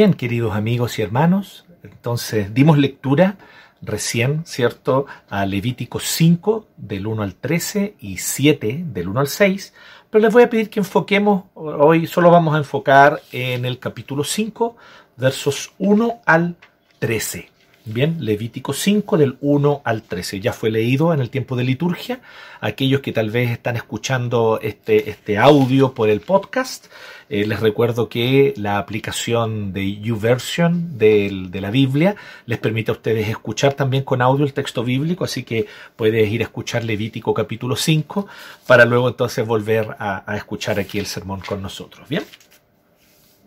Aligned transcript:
Bien, 0.00 0.14
queridos 0.14 0.56
amigos 0.56 0.98
y 0.98 1.02
hermanos. 1.02 1.66
Entonces, 1.82 2.54
dimos 2.54 2.78
lectura 2.78 3.36
recién, 3.82 4.46
¿cierto?, 4.46 5.04
a 5.28 5.44
Levítico 5.44 6.00
5 6.00 6.68
del 6.78 7.06
1 7.06 7.22
al 7.22 7.34
13 7.34 7.96
y 8.00 8.16
7 8.16 8.84
del 8.86 9.08
1 9.08 9.20
al 9.20 9.28
6, 9.28 9.74
pero 10.08 10.22
les 10.22 10.32
voy 10.32 10.44
a 10.44 10.48
pedir 10.48 10.70
que 10.70 10.80
enfoquemos, 10.80 11.44
hoy 11.52 12.06
solo 12.06 12.30
vamos 12.30 12.54
a 12.54 12.56
enfocar 12.56 13.20
en 13.30 13.66
el 13.66 13.78
capítulo 13.78 14.24
5, 14.24 14.74
versos 15.18 15.74
1 15.76 16.22
al 16.24 16.56
13. 16.98 17.50
Bien, 17.92 18.24
Levítico 18.24 18.72
5 18.72 19.18
del 19.18 19.36
1 19.40 19.82
al 19.84 20.02
13. 20.02 20.38
Ya 20.38 20.52
fue 20.52 20.70
leído 20.70 21.12
en 21.12 21.18
el 21.18 21.28
tiempo 21.28 21.56
de 21.56 21.64
liturgia. 21.64 22.20
Aquellos 22.60 23.00
que 23.00 23.10
tal 23.10 23.30
vez 23.30 23.50
están 23.50 23.74
escuchando 23.74 24.60
este, 24.62 25.10
este 25.10 25.38
audio 25.38 25.92
por 25.92 26.08
el 26.08 26.20
podcast, 26.20 26.86
eh, 27.28 27.44
les 27.46 27.58
recuerdo 27.58 28.08
que 28.08 28.54
la 28.56 28.78
aplicación 28.78 29.72
de 29.72 29.98
YouVersion 29.98 30.98
de, 30.98 31.46
de 31.50 31.60
la 31.60 31.72
Biblia 31.72 32.14
les 32.46 32.58
permite 32.58 32.92
a 32.92 32.94
ustedes 32.94 33.28
escuchar 33.28 33.74
también 33.74 34.04
con 34.04 34.22
audio 34.22 34.44
el 34.44 34.52
texto 34.52 34.84
bíblico, 34.84 35.24
así 35.24 35.42
que 35.42 35.66
puedes 35.96 36.30
ir 36.30 36.42
a 36.42 36.44
escuchar 36.44 36.84
Levítico 36.84 37.34
capítulo 37.34 37.74
5 37.74 38.28
para 38.68 38.84
luego 38.84 39.08
entonces 39.08 39.44
volver 39.44 39.96
a, 39.98 40.36
escuchar 40.36 40.78
aquí 40.78 41.00
el 41.00 41.06
sermón 41.06 41.40
con 41.40 41.60
nosotros. 41.60 42.08
Bien. 42.08 42.22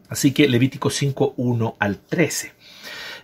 Así 0.10 0.34
que 0.34 0.50
Levítico 0.50 0.90
5, 0.90 1.36
1 1.38 1.76
al 1.80 2.00
13. 2.00 2.52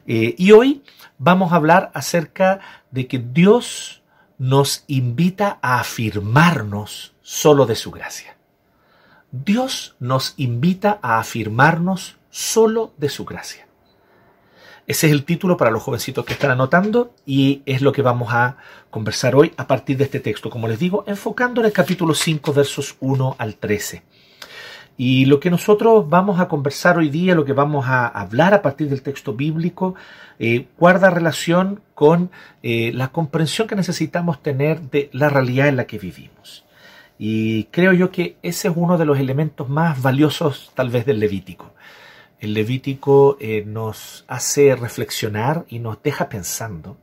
Eh, 0.07 0.35
y 0.37 0.51
hoy 0.53 0.81
vamos 1.19 1.51
a 1.51 1.57
hablar 1.57 1.91
acerca 1.93 2.59
de 2.89 3.07
que 3.07 3.19
Dios 3.19 4.01
nos 4.39 4.85
invita 4.87 5.59
a 5.61 5.79
afirmarnos 5.79 7.13
solo 7.21 7.67
de 7.67 7.75
su 7.75 7.91
gracia. 7.91 8.37
Dios 9.31 9.95
nos 9.99 10.33
invita 10.37 10.97
a 11.03 11.19
afirmarnos 11.19 12.17
solo 12.31 12.93
de 12.97 13.09
su 13.09 13.25
gracia. 13.25 13.67
Ese 14.87 15.05
es 15.05 15.13
el 15.13 15.23
título 15.23 15.55
para 15.55 15.69
los 15.69 15.83
jovencitos 15.83 16.25
que 16.25 16.33
están 16.33 16.49
anotando 16.49 17.13
y 17.23 17.61
es 17.67 17.83
lo 17.83 17.91
que 17.91 18.01
vamos 18.01 18.33
a 18.33 18.57
conversar 18.89 19.35
hoy 19.35 19.53
a 19.55 19.67
partir 19.67 19.97
de 19.97 20.05
este 20.05 20.19
texto, 20.19 20.49
como 20.49 20.67
les 20.67 20.79
digo, 20.79 21.03
enfocando 21.05 21.61
en 21.61 21.67
el 21.67 21.73
capítulo 21.73 22.15
5 22.15 22.53
versos 22.53 22.95
1 22.99 23.35
al 23.37 23.55
13. 23.57 24.01
Y 25.01 25.27
lo 25.27 25.39
que 25.39 25.49
nosotros 25.49 26.09
vamos 26.09 26.41
a 26.41 26.49
conversar 26.49 26.97
hoy 26.97 27.09
día, 27.09 27.33
lo 27.33 27.45
que 27.45 27.53
vamos 27.53 27.85
a 27.87 28.05
hablar 28.05 28.53
a 28.53 28.61
partir 28.61 28.89
del 28.89 29.01
texto 29.01 29.33
bíblico, 29.33 29.95
eh, 30.39 30.67
guarda 30.77 31.09
relación 31.09 31.79
con 31.95 32.31
eh, 32.63 32.91
la 32.93 33.07
comprensión 33.07 33.69
que 33.69 33.77
necesitamos 33.77 34.43
tener 34.43 34.81
de 34.81 35.09
la 35.13 35.29
realidad 35.29 35.69
en 35.69 35.77
la 35.77 35.87
que 35.87 35.99
vivimos. 35.99 36.65
Y 37.17 37.63
creo 37.71 37.93
yo 37.93 38.11
que 38.11 38.35
ese 38.43 38.67
es 38.67 38.73
uno 38.75 38.97
de 38.97 39.05
los 39.05 39.17
elementos 39.17 39.69
más 39.69 40.01
valiosos 40.01 40.73
tal 40.75 40.89
vez 40.89 41.05
del 41.05 41.21
Levítico. 41.21 41.73
El 42.41 42.53
Levítico 42.53 43.37
eh, 43.39 43.63
nos 43.65 44.25
hace 44.27 44.75
reflexionar 44.75 45.63
y 45.69 45.79
nos 45.79 46.03
deja 46.03 46.27
pensando. 46.27 46.97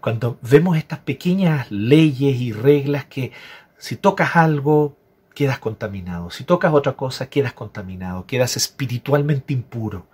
cuando 0.00 0.38
vemos 0.40 0.78
estas 0.78 1.00
pequeñas 1.00 1.70
leyes 1.70 2.40
y 2.40 2.52
reglas 2.52 3.04
que 3.04 3.30
si 3.76 3.96
tocas 3.96 4.36
algo, 4.36 4.96
quedas 5.34 5.58
contaminado. 5.58 6.30
Si 6.30 6.44
tocas 6.44 6.72
otra 6.72 6.94
cosa, 6.94 7.28
quedas 7.28 7.52
contaminado, 7.52 8.26
quedas 8.26 8.56
espiritualmente 8.56 9.52
impuro. 9.52 10.06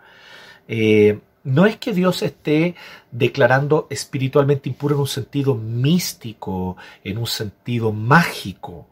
Eh, 0.68 1.20
no 1.44 1.66
es 1.66 1.76
que 1.76 1.92
Dios 1.92 2.22
esté 2.22 2.74
declarando 3.10 3.86
espiritualmente 3.90 4.68
impuro 4.68 4.96
en 4.96 5.00
un 5.02 5.06
sentido 5.06 5.54
místico, 5.54 6.76
en 7.04 7.18
un 7.18 7.26
sentido 7.26 7.92
mágico, 7.92 8.86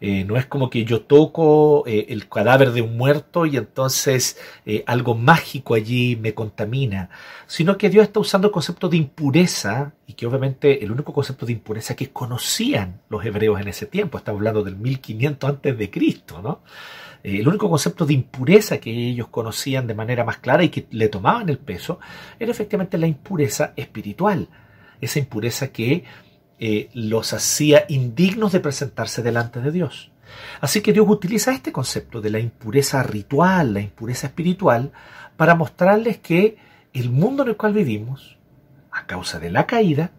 eh, 0.00 0.24
no 0.24 0.36
es 0.36 0.46
como 0.46 0.70
que 0.70 0.84
yo 0.84 1.02
toco 1.02 1.84
eh, 1.86 2.06
el 2.10 2.28
cadáver 2.28 2.70
de 2.70 2.82
un 2.82 2.96
muerto 2.96 3.46
y 3.46 3.56
entonces 3.56 4.38
eh, 4.64 4.84
algo 4.86 5.16
mágico 5.16 5.74
allí 5.74 6.14
me 6.16 6.34
contamina, 6.34 7.10
sino 7.46 7.76
que 7.76 7.90
Dios 7.90 8.04
está 8.04 8.20
usando 8.20 8.46
el 8.46 8.52
concepto 8.52 8.88
de 8.88 8.96
impureza 8.96 9.92
y 10.06 10.12
que 10.12 10.26
obviamente 10.26 10.84
el 10.84 10.92
único 10.92 11.12
concepto 11.12 11.46
de 11.46 11.52
impureza 11.52 11.96
que 11.96 12.10
conocían 12.10 13.00
los 13.08 13.24
hebreos 13.24 13.60
en 13.60 13.68
ese 13.68 13.86
tiempo, 13.86 14.18
estamos 14.18 14.38
hablando 14.38 14.62
del 14.62 14.76
1500 14.76 15.50
antes 15.50 15.76
de 15.76 15.90
Cristo, 15.90 16.40
¿no? 16.42 16.60
el 17.24 17.48
único 17.48 17.68
concepto 17.68 18.06
de 18.06 18.14
impureza 18.14 18.78
que 18.78 18.90
ellos 18.90 19.26
conocían 19.28 19.88
de 19.88 19.94
manera 19.94 20.24
más 20.24 20.38
clara 20.38 20.62
y 20.62 20.68
que 20.68 20.86
le 20.92 21.08
tomaban 21.08 21.48
el 21.48 21.58
peso 21.58 21.98
era 22.38 22.52
efectivamente 22.52 22.96
la 22.96 23.08
impureza 23.08 23.72
espiritual, 23.74 24.48
esa 25.00 25.18
impureza 25.18 25.72
que 25.72 26.04
eh, 26.60 26.90
los 26.92 27.32
hacía 27.32 27.84
indignos 27.88 28.52
de 28.52 28.60
presentarse 28.60 29.22
delante 29.22 29.60
de 29.60 29.70
Dios. 29.70 30.10
Así 30.60 30.80
que 30.80 30.92
Dios 30.92 31.06
utiliza 31.08 31.52
este 31.52 31.72
concepto 31.72 32.20
de 32.20 32.30
la 32.30 32.38
impureza 32.38 33.02
ritual, 33.02 33.74
la 33.74 33.80
impureza 33.80 34.26
espiritual, 34.26 34.92
para 35.36 35.54
mostrarles 35.54 36.18
que 36.18 36.56
el 36.92 37.10
mundo 37.10 37.42
en 37.42 37.50
el 37.50 37.56
cual 37.56 37.72
vivimos, 37.72 38.38
a 38.90 39.06
causa 39.06 39.38
de 39.38 39.50
la 39.50 39.66
caída, 39.66 40.10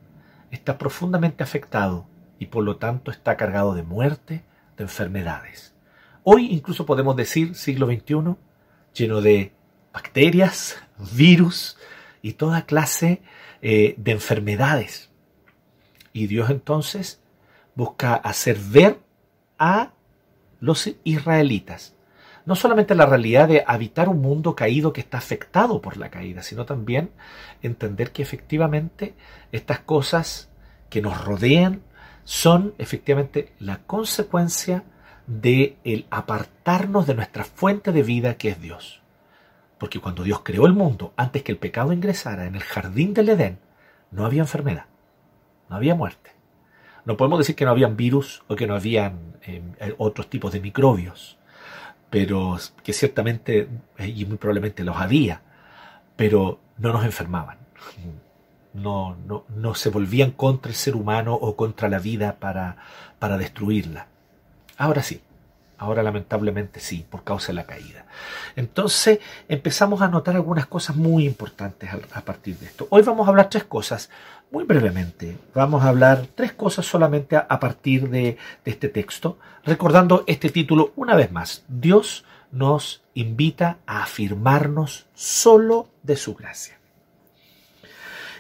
está 0.52 0.78
profundamente 0.78 1.44
afectado 1.44 2.08
y 2.40 2.48
por 2.48 2.64
lo 2.64 2.78
tanto 2.78 3.12
está 3.12 3.36
cargado 3.36 3.76
de 3.76 3.84
muerte, 3.84 4.44
de 4.78 4.84
enfermedades. 4.84 5.74
Hoy 6.24 6.48
incluso 6.52 6.86
podemos 6.86 7.16
decir, 7.16 7.56
siglo 7.56 7.88
XXI, 7.88 8.36
lleno 8.94 9.22
de 9.22 9.52
bacterias, 9.94 10.78
virus 11.14 11.78
y 12.22 12.34
toda 12.34 12.66
clase 12.66 13.22
eh, 13.62 13.96
de 13.98 14.12
enfermedades. 14.12 15.09
Y 16.14 16.28
Dios 16.28 16.50
entonces 16.50 17.22
busca 17.76 18.16
hacer 18.16 18.58
ver 18.58 19.00
a 19.58 19.92
los 20.60 20.90
israelitas 21.04 21.96
no 22.50 22.56
solamente 22.56 22.96
la 22.96 23.06
realidad 23.06 23.48
de 23.48 23.64
habitar 23.68 24.10
un 24.10 24.22
mundo 24.22 24.56
caído 24.56 24.92
que 24.92 25.02
está 25.02 25.20
afectado 25.20 25.84
por 25.84 25.98
la 25.98 26.10
caída, 26.10 26.42
sino 26.42 26.66
también 26.66 27.12
entender 27.62 28.12
que 28.12 28.24
efectivamente 28.24 29.14
estas 29.52 29.82
cosas 29.82 30.50
que 30.90 31.00
nos 31.00 31.24
rodean 31.24 31.84
son 32.24 32.74
efectivamente 32.80 33.54
la 33.60 33.84
consecuencia 33.84 34.84
de 35.28 35.78
el 35.84 36.08
apartarnos 36.10 37.06
de 37.06 37.14
nuestra 37.14 37.44
fuente 37.44 37.92
de 37.92 38.02
vida 38.02 38.34
que 38.34 38.50
es 38.50 38.60
Dios. 38.60 39.04
Porque 39.78 40.00
cuando 40.00 40.24
Dios 40.24 40.42
creó 40.44 40.66
el 40.66 40.74
mundo, 40.74 41.14
antes 41.18 41.44
que 41.44 41.52
el 41.52 41.60
pecado 41.60 41.94
ingresara 41.94 42.48
en 42.48 42.56
el 42.56 42.64
jardín 42.64 43.14
del 43.14 43.30
Edén, 43.30 43.60
no 44.10 44.26
había 44.26 44.42
enfermedad 44.42 44.89
no 45.70 45.76
había 45.76 45.96
muerte. 45.96 46.32
No 47.06 47.18
podemos 47.18 47.40
decir 47.40 47.56
que 47.56 47.66
no 47.66 47.72
habían 47.72 47.96
virus 47.98 48.44
o 48.48 48.56
que 48.56 48.68
no 48.68 48.76
habían 48.76 49.38
eh, 49.44 49.62
otros 49.98 50.30
tipos 50.30 50.52
de 50.52 50.60
microbios, 50.60 51.38
pero 52.10 52.58
que 52.84 52.94
ciertamente 52.94 53.68
eh, 53.98 54.08
y 54.08 54.26
muy 54.26 54.38
probablemente 54.38 54.84
los 54.84 54.98
había, 54.98 55.42
pero 56.16 56.60
no 56.78 56.94
nos 56.94 57.06
enfermaban. 57.06 57.58
No, 58.74 59.16
no, 59.26 59.46
no 59.50 59.74
se 59.74 59.90
volvían 59.90 60.32
contra 60.32 60.70
el 60.70 60.76
ser 60.76 60.96
humano 60.96 61.34
o 61.34 61.56
contra 61.56 61.90
la 61.90 62.00
vida 62.00 62.38
para, 62.40 62.78
para 63.18 63.38
destruirla. 63.38 64.08
Ahora 64.78 65.02
sí, 65.02 65.22
Ahora 65.80 66.04
lamentablemente 66.04 66.82
sí, 66.82 67.06
por 67.10 67.24
causa 67.24 67.48
de 67.48 67.54
la 67.54 67.66
caída. 67.66 68.06
Entonces 68.58 69.20
empezamos 69.48 70.02
a 70.02 70.10
notar 70.10 70.36
algunas 70.36 70.66
cosas 70.66 70.98
muy 70.98 71.26
importantes 71.26 71.90
a 72.12 72.22
partir 72.22 72.58
de 72.58 72.66
esto. 72.66 72.86
Hoy 72.90 73.02
vamos 73.02 73.26
a 73.26 73.30
hablar 73.30 73.50
tres 73.50 73.64
cosas 73.64 74.10
muy 74.52 74.66
brevemente. 74.66 75.38
Vamos 75.56 75.82
a 75.84 75.88
hablar 75.88 76.28
tres 76.36 76.52
cosas 76.52 76.86
solamente 76.86 77.38
a 77.38 77.60
partir 77.62 78.10
de, 78.10 78.38
este 78.66 78.90
texto, 78.90 79.38
recordando 79.64 80.26
este 80.28 80.50
título 80.50 80.92
una 80.98 81.16
vez 81.16 81.32
más. 81.32 81.64
Dios 81.70 82.26
nos 82.52 83.02
invita 83.14 83.78
a 83.88 84.04
afirmarnos 84.04 85.08
solo 85.14 85.88
de 86.04 86.18
su 86.18 86.36
gracia. 86.36 86.78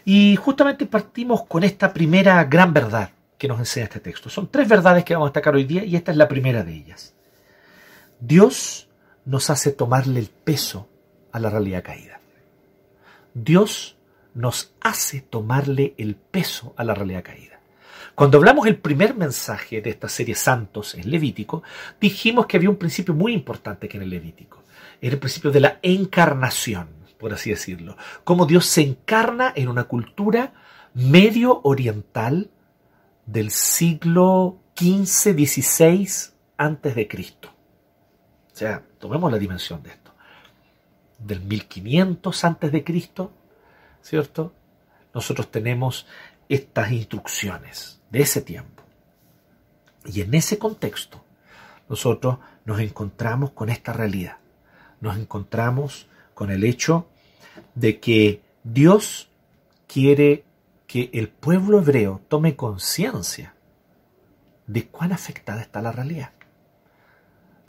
Y 0.03 0.35
justamente 0.35 0.85
partimos 0.87 1.45
con 1.45 1.63
esta 1.63 1.93
primera 1.93 2.43
gran 2.43 2.73
verdad 2.73 3.11
que 3.37 3.47
nos 3.47 3.59
enseña 3.59 3.85
este 3.85 4.01
texto. 4.01 4.29
Son 4.29 4.49
tres 4.51 4.67
verdades 4.67 5.05
que 5.05 5.13
vamos 5.13 5.27
a 5.27 5.29
destacar 5.29 5.55
hoy 5.55 5.63
día 5.63 5.85
y 5.85 5.95
esta 5.95 6.11
es 6.11 6.17
la 6.17 6.27
primera 6.27 6.63
de 6.63 6.73
ellas. 6.73 7.13
Dios 8.19 8.89
nos 9.25 9.49
hace 9.49 9.71
tomarle 9.71 10.19
el 10.19 10.29
peso 10.29 10.89
a 11.31 11.39
la 11.39 11.49
realidad 11.49 11.83
caída. 11.83 12.19
Dios 13.33 13.97
nos 14.33 14.73
hace 14.81 15.21
tomarle 15.21 15.93
el 15.97 16.15
peso 16.15 16.73
a 16.77 16.83
la 16.83 16.93
realidad 16.93 17.23
caída. 17.23 17.59
Cuando 18.15 18.37
hablamos 18.37 18.65
del 18.65 18.77
primer 18.77 19.15
mensaje 19.15 19.81
de 19.81 19.91
esta 19.91 20.09
serie 20.09 20.35
Santos 20.35 20.95
en 20.95 21.09
Levítico, 21.09 21.63
dijimos 22.01 22.47
que 22.47 22.57
había 22.57 22.69
un 22.69 22.75
principio 22.75 23.13
muy 23.13 23.33
importante 23.33 23.87
que 23.87 23.97
en 23.97 24.03
el 24.03 24.09
Levítico. 24.09 24.63
Era 24.99 25.13
el 25.13 25.19
principio 25.19 25.51
de 25.51 25.61
la 25.61 25.79
encarnación, 25.81 26.89
por 27.17 27.33
así 27.33 27.51
decirlo. 27.51 27.95
Cómo 28.25 28.45
Dios 28.45 28.65
se 28.65 28.81
encarna 28.81 29.53
en 29.55 29.69
una 29.69 29.85
cultura 29.85 30.53
medio 30.93 31.61
oriental 31.63 32.49
del 33.25 33.51
siglo 33.51 34.57
XV, 34.75 35.33
XVI 35.33 36.09
antes 36.57 36.95
de 36.95 37.07
Cristo. 37.07 37.53
Sea, 38.59 38.83
tomemos 38.99 39.31
la 39.31 39.37
dimensión 39.37 39.81
de 39.83 39.91
esto. 39.91 40.11
Del 41.17 41.39
1500 41.39 42.43
antes 42.43 42.73
de 42.73 42.83
Cristo, 42.83 43.31
¿cierto? 44.01 44.51
Nosotros 45.13 45.49
tenemos 45.49 46.05
estas 46.49 46.91
instrucciones 46.91 48.01
de 48.09 48.19
ese 48.19 48.41
tiempo. 48.41 48.83
Y 50.03 50.19
en 50.19 50.33
ese 50.33 50.57
contexto, 50.57 51.23
nosotros 51.87 52.39
nos 52.65 52.81
encontramos 52.81 53.51
con 53.51 53.69
esta 53.69 53.93
realidad. 53.93 54.39
Nos 54.99 55.15
encontramos 55.15 56.09
con 56.33 56.51
el 56.51 56.65
hecho 56.65 57.07
de 57.75 58.01
que 58.01 58.41
Dios 58.65 59.29
quiere 59.87 60.43
que 60.85 61.09
el 61.13 61.29
pueblo 61.29 61.79
hebreo 61.79 62.19
tome 62.27 62.57
conciencia 62.57 63.55
de 64.67 64.85
cuán 64.85 65.13
afectada 65.13 65.61
está 65.61 65.81
la 65.81 65.93
realidad, 65.93 66.33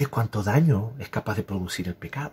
de 0.00 0.06
cuánto 0.06 0.42
daño 0.42 0.94
es 0.98 1.10
capaz 1.10 1.36
de 1.36 1.42
producir 1.42 1.86
el 1.86 1.94
pecado. 1.94 2.32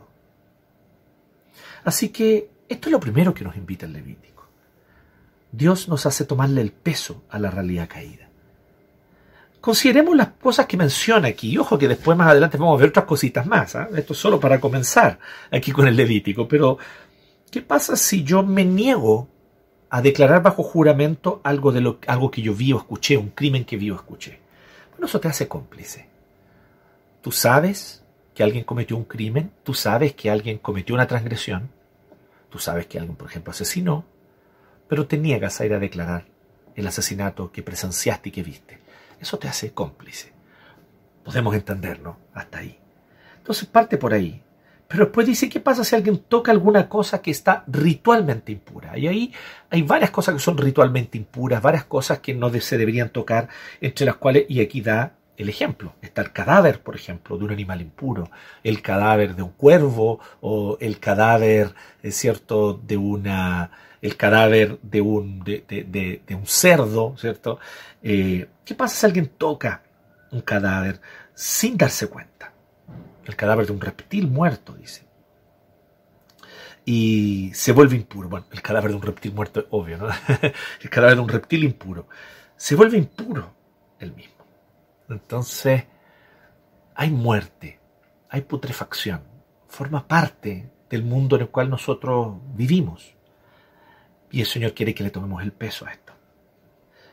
Así 1.83 2.09
que 2.09 2.49
esto 2.69 2.87
es 2.87 2.91
lo 2.93 2.99
primero 3.01 3.33
que 3.33 3.43
nos 3.43 3.57
invita 3.57 3.85
el 3.85 3.91
Levítico. 3.91 4.47
Dios 5.51 5.89
nos 5.89 6.05
hace 6.05 6.23
tomarle 6.23 6.61
el 6.61 6.71
peso 6.71 7.25
a 7.29 7.37
la 7.37 7.51
realidad 7.51 7.89
caída. 7.89 8.29
Consideremos 9.59 10.15
las 10.15 10.29
cosas 10.29 10.65
que 10.65 10.77
menciona 10.77 11.27
aquí. 11.27 11.57
Ojo 11.57 11.77
que 11.77 11.89
después 11.89 12.17
más 12.17 12.29
adelante 12.29 12.57
vamos 12.57 12.77
a 12.77 12.79
ver 12.79 12.89
otras 12.91 13.03
cositas 13.03 13.45
más. 13.45 13.75
¿ah? 13.75 13.89
Esto 13.93 14.13
es 14.13 14.19
solo 14.19 14.39
para 14.39 14.61
comenzar 14.61 15.19
aquí 15.51 15.73
con 15.73 15.89
el 15.89 15.97
Levítico. 15.97 16.47
Pero, 16.47 16.77
¿qué 17.51 17.61
pasa 17.61 17.97
si 17.97 18.23
yo 18.23 18.43
me 18.43 18.63
niego 18.63 19.27
a 19.89 20.01
declarar 20.01 20.41
bajo 20.41 20.63
juramento 20.63 21.41
algo, 21.43 21.73
de 21.73 21.81
lo, 21.81 21.99
algo 22.07 22.31
que 22.31 22.41
yo 22.41 22.53
vi 22.53 22.71
o 22.71 22.77
escuché, 22.77 23.17
un 23.17 23.31
crimen 23.31 23.65
que 23.65 23.75
vi 23.75 23.91
o 23.91 23.95
escuché? 23.95 24.39
Bueno, 24.91 25.07
eso 25.07 25.19
te 25.19 25.27
hace 25.27 25.49
cómplice. 25.49 26.16
Tú 27.27 27.33
sabes 27.33 28.05
que 28.33 28.41
alguien 28.41 28.63
cometió 28.63 28.95
un 28.95 29.03
crimen, 29.03 29.51
tú 29.63 29.73
sabes 29.73 30.13
que 30.13 30.29
alguien 30.29 30.59
cometió 30.59 30.95
una 30.95 31.07
transgresión, 31.07 31.69
tú 32.49 32.57
sabes 32.57 32.85
que 32.87 32.99
alguien, 32.99 33.17
por 33.17 33.27
ejemplo, 33.27 33.51
asesinó, 33.51 34.05
pero 34.87 35.07
te 35.07 35.17
niegas 35.17 35.59
a 35.59 35.65
ir 35.65 35.73
a 35.73 35.79
declarar 35.79 36.23
el 36.73 36.87
asesinato 36.87 37.51
que 37.51 37.63
presenciaste 37.63 38.29
y 38.29 38.31
que 38.31 38.43
viste. 38.43 38.79
Eso 39.19 39.37
te 39.37 39.49
hace 39.49 39.73
cómplice. 39.73 40.31
Podemos 41.25 41.53
entenderlo 41.53 42.15
hasta 42.33 42.59
ahí. 42.59 42.79
Entonces 43.39 43.67
parte 43.67 43.97
por 43.97 44.13
ahí. 44.13 44.41
Pero 44.87 45.03
después 45.03 45.27
dice, 45.27 45.49
¿qué 45.49 45.59
pasa 45.59 45.83
si 45.83 45.97
alguien 45.97 46.19
toca 46.19 46.53
alguna 46.53 46.87
cosa 46.87 47.21
que 47.21 47.31
está 47.31 47.65
ritualmente 47.67 48.53
impura? 48.53 48.97
Y 48.97 49.05
ahí 49.07 49.33
hay 49.69 49.81
varias 49.81 50.11
cosas 50.11 50.35
que 50.35 50.39
son 50.39 50.57
ritualmente 50.57 51.17
impuras, 51.17 51.61
varias 51.61 51.83
cosas 51.83 52.19
que 52.19 52.33
no 52.33 52.49
se 52.61 52.77
deberían 52.77 53.09
tocar, 53.09 53.49
entre 53.81 54.05
las 54.05 54.15
cuales, 54.15 54.45
y 54.47 54.61
aquí 54.61 54.79
da 54.79 55.17
el 55.37 55.49
ejemplo. 55.49 55.93
Está 56.01 56.21
el 56.21 56.33
cadáver, 56.33 56.81
por 56.81 56.95
ejemplo, 56.95 57.37
de 57.37 57.45
un 57.45 57.51
animal 57.51 57.81
impuro, 57.81 58.29
el 58.63 58.81
cadáver 58.81 59.35
de 59.35 59.43
un 59.43 59.51
cuervo 59.51 60.19
o 60.41 60.77
el 60.81 60.99
cadáver, 60.99 61.73
es 62.01 62.15
cierto, 62.15 62.73
de 62.73 62.97
una, 62.97 63.69
el 64.01 64.17
cadáver 64.17 64.79
de 64.81 65.01
un, 65.01 65.43
de, 65.43 66.21
un 66.31 66.47
cerdo, 66.47 67.15
¿cierto? 67.17 67.59
Eh, 68.01 68.47
¿Qué 68.65 68.75
pasa 68.75 68.95
si 68.95 69.05
alguien 69.05 69.27
toca 69.27 69.83
un 70.31 70.41
cadáver 70.41 70.99
sin 71.33 71.77
darse 71.77 72.07
cuenta? 72.07 72.51
El 73.25 73.35
cadáver 73.35 73.67
de 73.67 73.73
un 73.73 73.81
reptil 73.81 74.27
muerto, 74.27 74.73
dice. 74.73 75.05
Y 76.85 77.51
se 77.53 77.73
vuelve 77.73 77.97
impuro. 77.97 78.29
Bueno, 78.29 78.45
el 78.51 78.61
cadáver 78.61 78.91
de 78.91 78.95
un 78.95 79.01
reptil 79.01 79.33
muerto 79.33 79.59
es 79.59 79.65
obvio, 79.69 79.97
¿no? 79.97 80.07
el 80.81 80.89
cadáver 80.89 81.17
de 81.17 81.21
un 81.21 81.29
reptil 81.29 81.63
impuro. 81.65 82.07
Se 82.55 82.75
vuelve 82.75 82.97
impuro 82.97 83.53
el 83.99 84.13
mismo. 84.13 84.36
Entonces, 85.09 85.85
hay 86.95 87.09
muerte, 87.11 87.79
hay 88.29 88.41
putrefacción. 88.41 89.21
Forma 89.67 90.07
parte 90.07 90.69
del 90.89 91.03
mundo 91.03 91.35
en 91.35 91.43
el 91.43 91.49
cual 91.49 91.69
nosotros 91.69 92.37
vivimos. 92.55 93.13
Y 94.31 94.41
el 94.41 94.47
Señor 94.47 94.73
quiere 94.73 94.93
que 94.93 95.03
le 95.03 95.11
tomemos 95.11 95.41
el 95.43 95.51
peso 95.51 95.85
a 95.85 95.91
esto. 95.91 96.13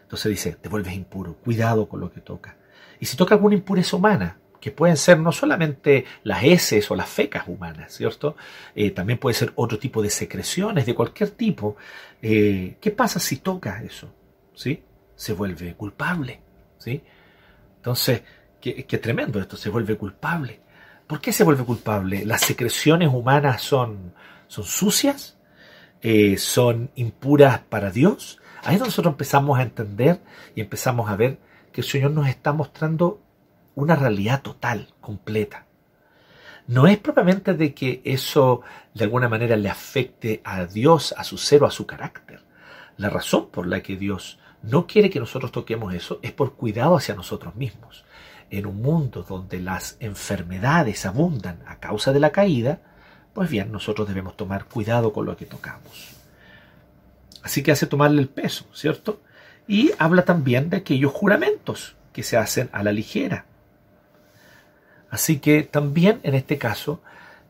Entonces 0.03 0.31
dice, 0.31 0.53
te 0.53 0.69
vuelves 0.69 0.95
impuro, 0.95 1.35
cuidado 1.37 1.89
con 1.89 2.01
lo 2.01 2.13
que 2.13 2.21
toca. 2.21 2.57
Y 3.01 3.07
si 3.07 3.17
toca 3.17 3.35
alguna 3.35 3.55
impureza 3.55 3.97
humana, 3.97 4.39
que 4.65 4.71
pueden 4.71 4.97
ser 4.97 5.19
no 5.19 5.31
solamente 5.31 6.07
las 6.23 6.43
heces 6.43 6.91
o 6.91 6.97
las 6.97 7.07
fecas 7.07 7.47
humanas, 7.49 7.93
¿cierto? 7.93 8.35
Eh, 8.75 8.93
también 8.93 9.19
puede 9.19 9.35
ser 9.35 9.53
otro 9.57 9.79
tipo 9.79 10.01
de 10.01 10.09
secreciones 10.09 10.87
de 10.87 10.95
cualquier 10.95 11.31
tipo. 11.33 11.77
Eh, 12.23 12.79
¿Qué 12.81 12.91
pasa 12.91 13.21
si 13.21 13.37
toca 13.37 13.83
eso? 13.83 14.09
¿Sí? 14.55 14.83
Se 15.17 15.35
vuelve 15.35 15.75
culpable, 15.75 16.41
¿sí? 16.79 17.03
Entonces, 17.85 18.23
qué, 18.63 18.99
tremendo 18.99 19.39
esto, 19.39 19.59
se 19.59 19.69
vuelve 19.69 19.99
culpable. 19.99 20.63
¿Por 21.07 21.21
qué 21.21 21.35
se 21.35 21.45
vuelve 21.45 21.65
culpable? 21.65 22.25
¿Las 22.25 22.41
secreciones 22.41 23.11
humanas 23.13 23.61
son, 23.61 24.15
son 24.49 24.65
sucias? 24.65 25.37
Eh, 26.01 26.39
¿Son 26.39 26.91
impuras 26.95 27.59
para 27.59 27.91
Dios? 27.91 28.41
Ahí 28.63 28.79
nosotros 28.79 29.13
empezamos 29.13 29.59
a 29.59 29.63
entender 29.63 30.23
y 30.55 30.63
empezamos 30.63 31.11
a 31.11 31.17
ver 31.17 31.37
que 31.73 31.83
el 31.83 31.87
Señor 31.87 32.13
nos 32.13 32.27
está 32.27 32.55
mostrando 32.55 33.21
una 33.75 33.97
realidad 33.97 34.41
total, 34.41 34.89
completa. 35.03 35.67
No 36.67 36.87
es 36.87 36.97
propiamente 36.97 37.53
de 37.53 37.75
que 37.75 38.01
eso 38.03 38.63
de 38.95 39.05
alguna 39.05 39.29
manera 39.29 39.57
le 39.57 39.69
afecte 39.69 40.41
a 40.43 40.65
Dios, 40.65 41.15
a 41.19 41.23
su 41.23 41.37
ser 41.37 41.63
o 41.63 41.67
a 41.67 41.71
su 41.71 41.87
carácter. 41.87 42.41
La 42.97 43.11
razón 43.11 43.51
por 43.51 43.67
la 43.67 43.83
que 43.83 43.97
Dios 43.97 44.39
no 44.67 44.87
quiere 44.87 45.11
que 45.11 45.21
nosotros 45.21 45.53
toquemos 45.53 45.95
eso 45.95 46.19
es 46.23 46.33
por 46.33 46.55
cuidado 46.55 46.97
hacia 46.97 47.15
nosotros 47.15 47.55
mismos. 47.55 48.05
En 48.51 48.67
un 48.67 48.81
mundo 48.81 49.23
donde 49.23 49.61
las 49.61 49.97
enfermedades 50.01 51.07
abundan 51.07 51.59
a 51.67 51.81
causa 51.81 52.13
de 52.13 52.21
la 52.21 52.31
caída, 52.31 52.81
pues 53.33 53.51
bien, 53.51 53.73
nosotros 53.73 54.07
debemos 54.07 54.37
tomar 54.37 54.67
cuidado 54.67 55.13
con 55.13 55.27
lo 55.27 55.37
que 55.37 55.45
tocamos. 55.45 56.15
Así 57.43 57.63
que 57.63 57.73
hace 57.73 57.87
tomarle 57.87 58.23
el 58.23 58.29
peso, 58.29 58.65
¿cierto? 58.73 59.21
Y 59.67 59.93
habla 59.99 60.25
también 60.25 60.71
de 60.71 60.79
aquellos 60.79 61.13
juramentos 61.13 61.97
que 62.13 62.23
se 62.23 62.37
hacen 62.37 62.71
a 62.73 62.83
la 62.83 62.93
ligera. 62.93 63.45
Así 65.11 65.39
que 65.39 65.63
también 65.63 66.21
en 66.23 66.35
este 66.35 66.59
caso, 66.59 67.03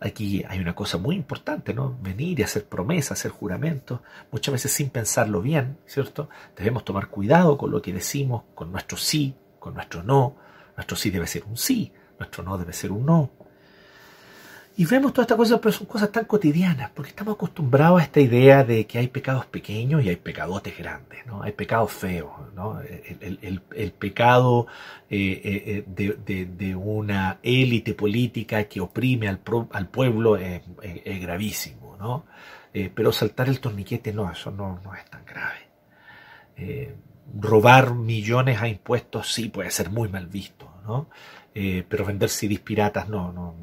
aquí 0.08 0.44
hay 0.48 0.58
una 0.58 0.74
cosa 0.74 0.98
muy 0.98 1.16
importante, 1.16 1.72
¿no? 1.72 1.96
Venir 2.00 2.40
y 2.40 2.42
hacer 2.42 2.66
promesas, 2.66 3.18
hacer 3.18 3.30
juramentos, 3.30 4.00
muchas 4.30 4.52
veces 4.52 4.72
sin 4.72 4.90
pensarlo 4.90 5.40
bien, 5.40 5.78
¿cierto? 5.86 6.28
Debemos 6.56 6.84
tomar 6.84 7.08
cuidado 7.08 7.56
con 7.56 7.70
lo 7.70 7.80
que 7.80 7.92
decimos, 7.92 8.42
con 8.54 8.70
nuestro 8.70 8.98
sí, 8.98 9.34
con 9.58 9.74
nuestro 9.74 10.02
no. 10.02 10.36
Nuestro 10.76 10.96
sí 10.96 11.10
debe 11.10 11.26
ser 11.26 11.44
un 11.44 11.56
sí, 11.56 11.92
nuestro 12.18 12.42
no 12.42 12.58
debe 12.58 12.72
ser 12.72 12.92
un 12.92 13.06
no. 13.06 13.30
Y 14.76 14.86
vemos 14.86 15.12
todas 15.12 15.26
estas 15.26 15.38
cosas, 15.38 15.60
pero 15.60 15.72
son 15.72 15.86
cosas 15.86 16.10
tan 16.10 16.24
cotidianas, 16.24 16.90
porque 16.90 17.10
estamos 17.10 17.34
acostumbrados 17.34 18.00
a 18.00 18.04
esta 18.04 18.20
idea 18.20 18.64
de 18.64 18.86
que 18.88 18.98
hay 18.98 19.06
pecados 19.06 19.46
pequeños 19.46 20.04
y 20.04 20.08
hay 20.08 20.16
pecadotes 20.16 20.76
grandes, 20.76 21.24
¿no? 21.26 21.42
Hay 21.44 21.52
pecados 21.52 21.92
feos, 21.92 22.32
¿no? 22.56 22.80
El, 22.80 23.92
pecado 23.92 24.66
eh, 25.08 25.40
eh, 25.44 25.84
eh, 25.96 26.46
de, 26.48 26.74
una 26.74 27.38
élite 27.44 27.94
política 27.94 28.64
que 28.64 28.80
oprime 28.80 29.28
al, 29.28 29.40
al 29.70 29.88
pueblo 29.88 30.36
es, 30.36 30.62
gravísimo, 31.20 31.96
¿no? 31.98 32.26
pero 32.72 33.12
saltar 33.12 33.48
el 33.48 33.60
torniquete, 33.60 34.12
no, 34.12 34.28
eso 34.32 34.50
no, 34.50 34.80
no 34.82 34.96
es 34.96 35.04
tan 35.08 35.24
grave. 35.24 36.96
robar 37.38 37.94
millones 37.94 38.60
a 38.60 38.66
impuestos 38.66 39.32
sí 39.32 39.48
puede 39.48 39.70
ser 39.70 39.90
muy 39.90 40.08
mal 40.08 40.26
visto, 40.26 40.68
¿no? 40.84 41.08
pero 41.52 42.04
vender 42.04 42.28
CDs 42.28 42.58
piratas 42.58 43.08
no, 43.08 43.32
no 43.32 43.54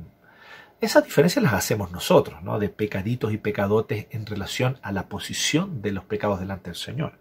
esas 0.81 1.03
diferencias 1.03 1.43
las 1.43 1.53
hacemos 1.53 1.91
nosotros, 1.91 2.41
¿no? 2.41 2.57
De 2.57 2.67
pecaditos 2.67 3.31
y 3.31 3.37
pecadotes 3.37 4.07
en 4.09 4.25
relación 4.25 4.79
a 4.81 4.91
la 4.91 5.07
posición 5.07 5.83
de 5.83 5.91
los 5.91 6.03
pecados 6.05 6.39
delante 6.39 6.71
del 6.71 6.75
Señor. 6.75 7.13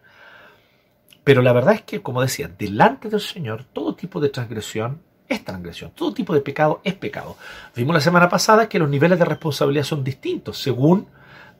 Pero 1.24 1.42
la 1.42 1.52
verdad 1.52 1.74
es 1.74 1.82
que, 1.82 2.00
como 2.00 2.22
decía, 2.22 2.48
delante 2.48 3.10
del 3.10 3.20
Señor 3.20 3.64
todo 3.64 3.94
tipo 3.94 4.18
de 4.18 4.30
transgresión 4.30 5.02
es 5.28 5.44
transgresión, 5.44 5.92
todo 5.94 6.14
tipo 6.14 6.34
de 6.34 6.40
pecado 6.40 6.80
es 6.84 6.94
pecado. 6.94 7.36
Vimos 7.76 7.94
la 7.94 8.00
semana 8.00 8.30
pasada 8.30 8.68
que 8.68 8.78
los 8.78 8.88
niveles 8.88 9.18
de 9.18 9.26
responsabilidad 9.26 9.84
son 9.84 10.02
distintos 10.02 10.58
según 10.58 11.06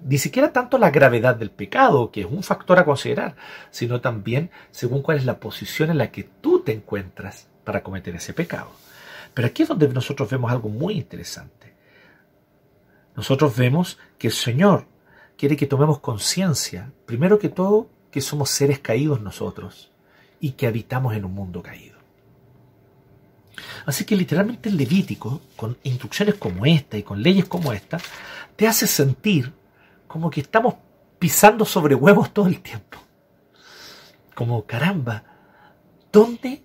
ni 0.02 0.16
siquiera 0.16 0.50
tanto 0.50 0.78
la 0.78 0.90
gravedad 0.90 1.36
del 1.36 1.50
pecado, 1.50 2.10
que 2.10 2.22
es 2.22 2.26
un 2.26 2.42
factor 2.42 2.78
a 2.78 2.86
considerar, 2.86 3.36
sino 3.70 4.00
también 4.00 4.50
según 4.70 5.02
cuál 5.02 5.18
es 5.18 5.26
la 5.26 5.38
posición 5.38 5.90
en 5.90 5.98
la 5.98 6.10
que 6.10 6.24
tú 6.24 6.60
te 6.60 6.72
encuentras 6.72 7.46
para 7.62 7.82
cometer 7.82 8.16
ese 8.16 8.32
pecado. 8.32 8.72
Pero 9.34 9.46
aquí 9.46 9.62
es 9.62 9.68
donde 9.68 9.86
nosotros 9.88 10.30
vemos 10.30 10.50
algo 10.50 10.70
muy 10.70 10.94
interesante 10.94 11.59
nosotros 13.16 13.56
vemos 13.56 13.98
que 14.18 14.28
el 14.28 14.32
Señor 14.32 14.86
quiere 15.36 15.56
que 15.56 15.66
tomemos 15.66 16.00
conciencia, 16.00 16.92
primero 17.06 17.38
que 17.38 17.48
todo, 17.48 17.88
que 18.10 18.20
somos 18.20 18.50
seres 18.50 18.78
caídos 18.78 19.20
nosotros 19.20 19.90
y 20.40 20.52
que 20.52 20.66
habitamos 20.66 21.14
en 21.14 21.24
un 21.24 21.34
mundo 21.34 21.62
caído. 21.62 21.98
Así 23.86 24.04
que 24.04 24.16
literalmente 24.16 24.68
el 24.68 24.76
Levítico, 24.76 25.40
con 25.56 25.76
instrucciones 25.82 26.34
como 26.36 26.66
esta 26.66 26.96
y 26.96 27.02
con 27.02 27.22
leyes 27.22 27.46
como 27.46 27.72
esta, 27.72 27.98
te 28.56 28.66
hace 28.66 28.86
sentir 28.86 29.52
como 30.06 30.30
que 30.30 30.40
estamos 30.40 30.74
pisando 31.18 31.64
sobre 31.64 31.94
huevos 31.94 32.32
todo 32.32 32.46
el 32.46 32.60
tiempo. 32.60 32.98
Como 34.34 34.64
caramba, 34.64 35.24
¿dónde 36.12 36.62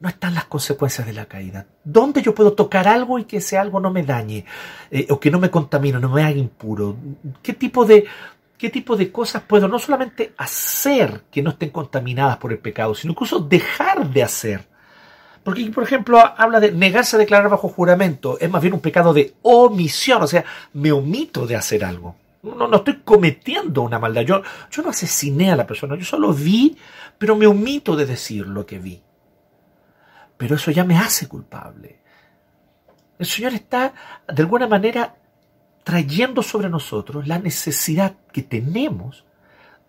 no 0.00 0.08
están 0.08 0.34
las 0.34 0.44
consecuencias 0.44 1.06
de 1.06 1.12
la 1.12 1.26
caída. 1.26 1.66
¿Dónde 1.82 2.22
yo 2.22 2.34
puedo 2.34 2.52
tocar 2.52 2.86
algo 2.86 3.18
y 3.18 3.24
que 3.24 3.38
ese 3.38 3.58
algo 3.58 3.80
no 3.80 3.90
me 3.90 4.04
dañe 4.04 4.44
eh, 4.90 5.06
o 5.10 5.18
que 5.18 5.30
no 5.30 5.38
me 5.38 5.50
contamine, 5.50 5.98
no 5.98 6.08
me 6.08 6.22
haga 6.22 6.36
impuro? 6.36 6.96
¿Qué 7.42 7.52
tipo 7.52 7.84
de 7.84 8.06
qué 8.56 8.70
tipo 8.70 8.96
de 8.96 9.12
cosas 9.12 9.42
puedo 9.42 9.68
no 9.68 9.78
solamente 9.78 10.32
hacer 10.36 11.22
que 11.30 11.42
no 11.42 11.50
estén 11.50 11.70
contaminadas 11.70 12.38
por 12.38 12.52
el 12.52 12.58
pecado, 12.58 12.94
sino 12.94 13.12
incluso 13.12 13.40
dejar 13.40 14.08
de 14.08 14.22
hacer? 14.22 14.66
Porque, 15.42 15.64
por 15.70 15.84
ejemplo, 15.84 16.18
habla 16.18 16.60
de 16.60 16.72
negarse 16.72 17.16
a 17.16 17.18
declarar 17.18 17.48
bajo 17.48 17.68
juramento. 17.68 18.36
Es 18.38 18.50
más 18.50 18.60
bien 18.60 18.74
un 18.74 18.80
pecado 18.80 19.14
de 19.14 19.34
omisión. 19.42 20.22
O 20.22 20.26
sea, 20.26 20.44
me 20.74 20.92
omito 20.92 21.46
de 21.46 21.56
hacer 21.56 21.84
algo. 21.84 22.16
No, 22.42 22.68
no 22.68 22.76
estoy 22.76 22.98
cometiendo 23.02 23.82
una 23.82 23.98
maldad. 23.98 24.22
Yo, 24.22 24.42
yo 24.70 24.82
no 24.82 24.90
asesiné 24.90 25.50
a 25.50 25.56
la 25.56 25.66
persona. 25.66 25.96
Yo 25.96 26.04
solo 26.04 26.34
vi, 26.34 26.76
pero 27.16 27.34
me 27.34 27.46
omito 27.46 27.96
de 27.96 28.04
decir 28.04 28.46
lo 28.46 28.66
que 28.66 28.78
vi. 28.78 29.00
Pero 30.38 30.54
eso 30.54 30.70
ya 30.70 30.84
me 30.84 30.96
hace 30.96 31.28
culpable. 31.28 32.00
El 33.18 33.26
Señor 33.26 33.52
está, 33.52 33.92
de 34.26 34.42
alguna 34.42 34.66
manera, 34.66 35.16
trayendo 35.84 36.42
sobre 36.42 36.70
nosotros 36.70 37.26
la 37.26 37.38
necesidad 37.38 38.14
que 38.32 38.42
tenemos 38.42 39.24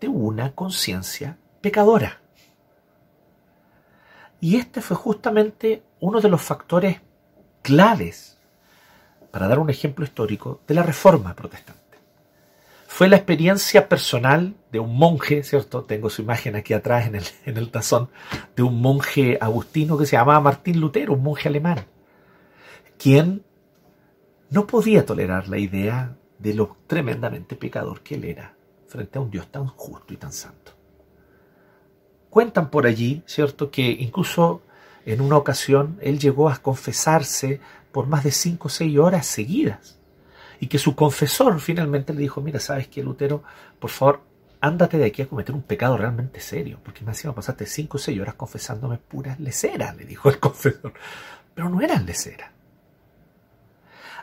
de 0.01 0.07
una 0.07 0.51
conciencia 0.51 1.37
pecadora. 1.61 2.19
Y 4.41 4.57
este 4.57 4.81
fue 4.81 4.95
justamente 4.95 5.83
uno 5.99 6.21
de 6.21 6.29
los 6.29 6.41
factores 6.41 7.01
claves, 7.61 8.37
para 9.31 9.47
dar 9.47 9.59
un 9.59 9.69
ejemplo 9.69 10.05
histórico, 10.05 10.61
de 10.67 10.73
la 10.73 10.83
reforma 10.83 11.35
protestante. 11.35 11.88
Fue 12.91 13.07
la 13.07 13.17
experiencia 13.17 13.87
personal 13.87 14.55
de 14.71 14.79
un 14.79 14.97
monje, 14.97 15.43
¿cierto? 15.43 15.83
Tengo 15.83 16.09
su 16.09 16.23
imagen 16.23 16.55
aquí 16.55 16.73
atrás 16.73 17.05
en 17.05 17.15
el, 17.15 17.23
en 17.45 17.57
el 17.57 17.69
tazón, 17.69 18.09
de 18.55 18.63
un 18.63 18.81
monje 18.81 19.37
agustino 19.39 19.95
que 19.95 20.07
se 20.07 20.17
llamaba 20.17 20.41
Martín 20.41 20.81
Lutero, 20.81 21.13
un 21.13 21.21
monje 21.21 21.47
alemán, 21.47 21.85
quien 22.97 23.45
no 24.49 24.65
podía 24.65 25.05
tolerar 25.05 25.47
la 25.49 25.59
idea 25.59 26.17
de 26.39 26.55
lo 26.55 26.77
tremendamente 26.87 27.55
pecador 27.55 28.01
que 28.01 28.15
él 28.15 28.25
era 28.25 28.55
frente 28.87 29.19
a 29.19 29.21
un 29.21 29.29
Dios 29.29 29.47
tan 29.51 29.67
justo 29.67 30.11
y 30.11 30.17
tan 30.17 30.33
santo. 30.33 30.73
Cuentan 32.31 32.71
por 32.71 32.87
allí, 32.87 33.21
¿cierto?, 33.27 33.69
que 33.69 33.83
incluso 33.83 34.63
en 35.05 35.21
una 35.21 35.37
ocasión 35.37 35.99
él 36.01 36.17
llegó 36.17 36.49
a 36.49 36.57
confesarse 36.57 37.61
por 37.91 38.07
más 38.07 38.23
de 38.23 38.31
cinco 38.31 38.67
o 38.67 38.71
seis 38.71 38.97
horas 38.97 39.27
seguidas. 39.27 39.98
Y 40.59 40.67
que 40.67 40.77
su 40.77 40.95
confesor 40.95 41.59
finalmente 41.59 42.13
le 42.13 42.21
dijo, 42.21 42.41
mira, 42.41 42.59
¿sabes 42.59 42.87
qué, 42.87 43.01
Lutero? 43.01 43.43
Por 43.79 43.89
favor, 43.89 44.21
ándate 44.61 44.97
de 44.97 45.05
aquí 45.05 45.21
a 45.21 45.27
cometer 45.27 45.55
un 45.55 45.61
pecado 45.61 45.97
realmente 45.97 46.41
serio, 46.41 46.79
porque 46.83 47.03
me 47.03 47.11
encima 47.11 47.33
pasaste 47.33 47.65
cinco 47.65 47.97
o 47.97 47.99
seis 47.99 48.19
horas 48.19 48.35
confesándome 48.35 48.97
puras 48.97 49.39
leceras, 49.39 49.95
le 49.95 50.05
dijo 50.05 50.29
el 50.29 50.39
confesor. 50.39 50.93
Pero 51.55 51.69
no 51.69 51.81
eran 51.81 52.05
leceras. 52.05 52.51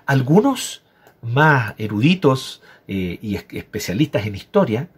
Algunos 0.05 0.85
más 1.23 1.75
eruditos 1.79 2.63
eh, 2.87 3.19
y 3.21 3.37
especialistas 3.37 4.27
en 4.27 4.35
historia 4.37 4.89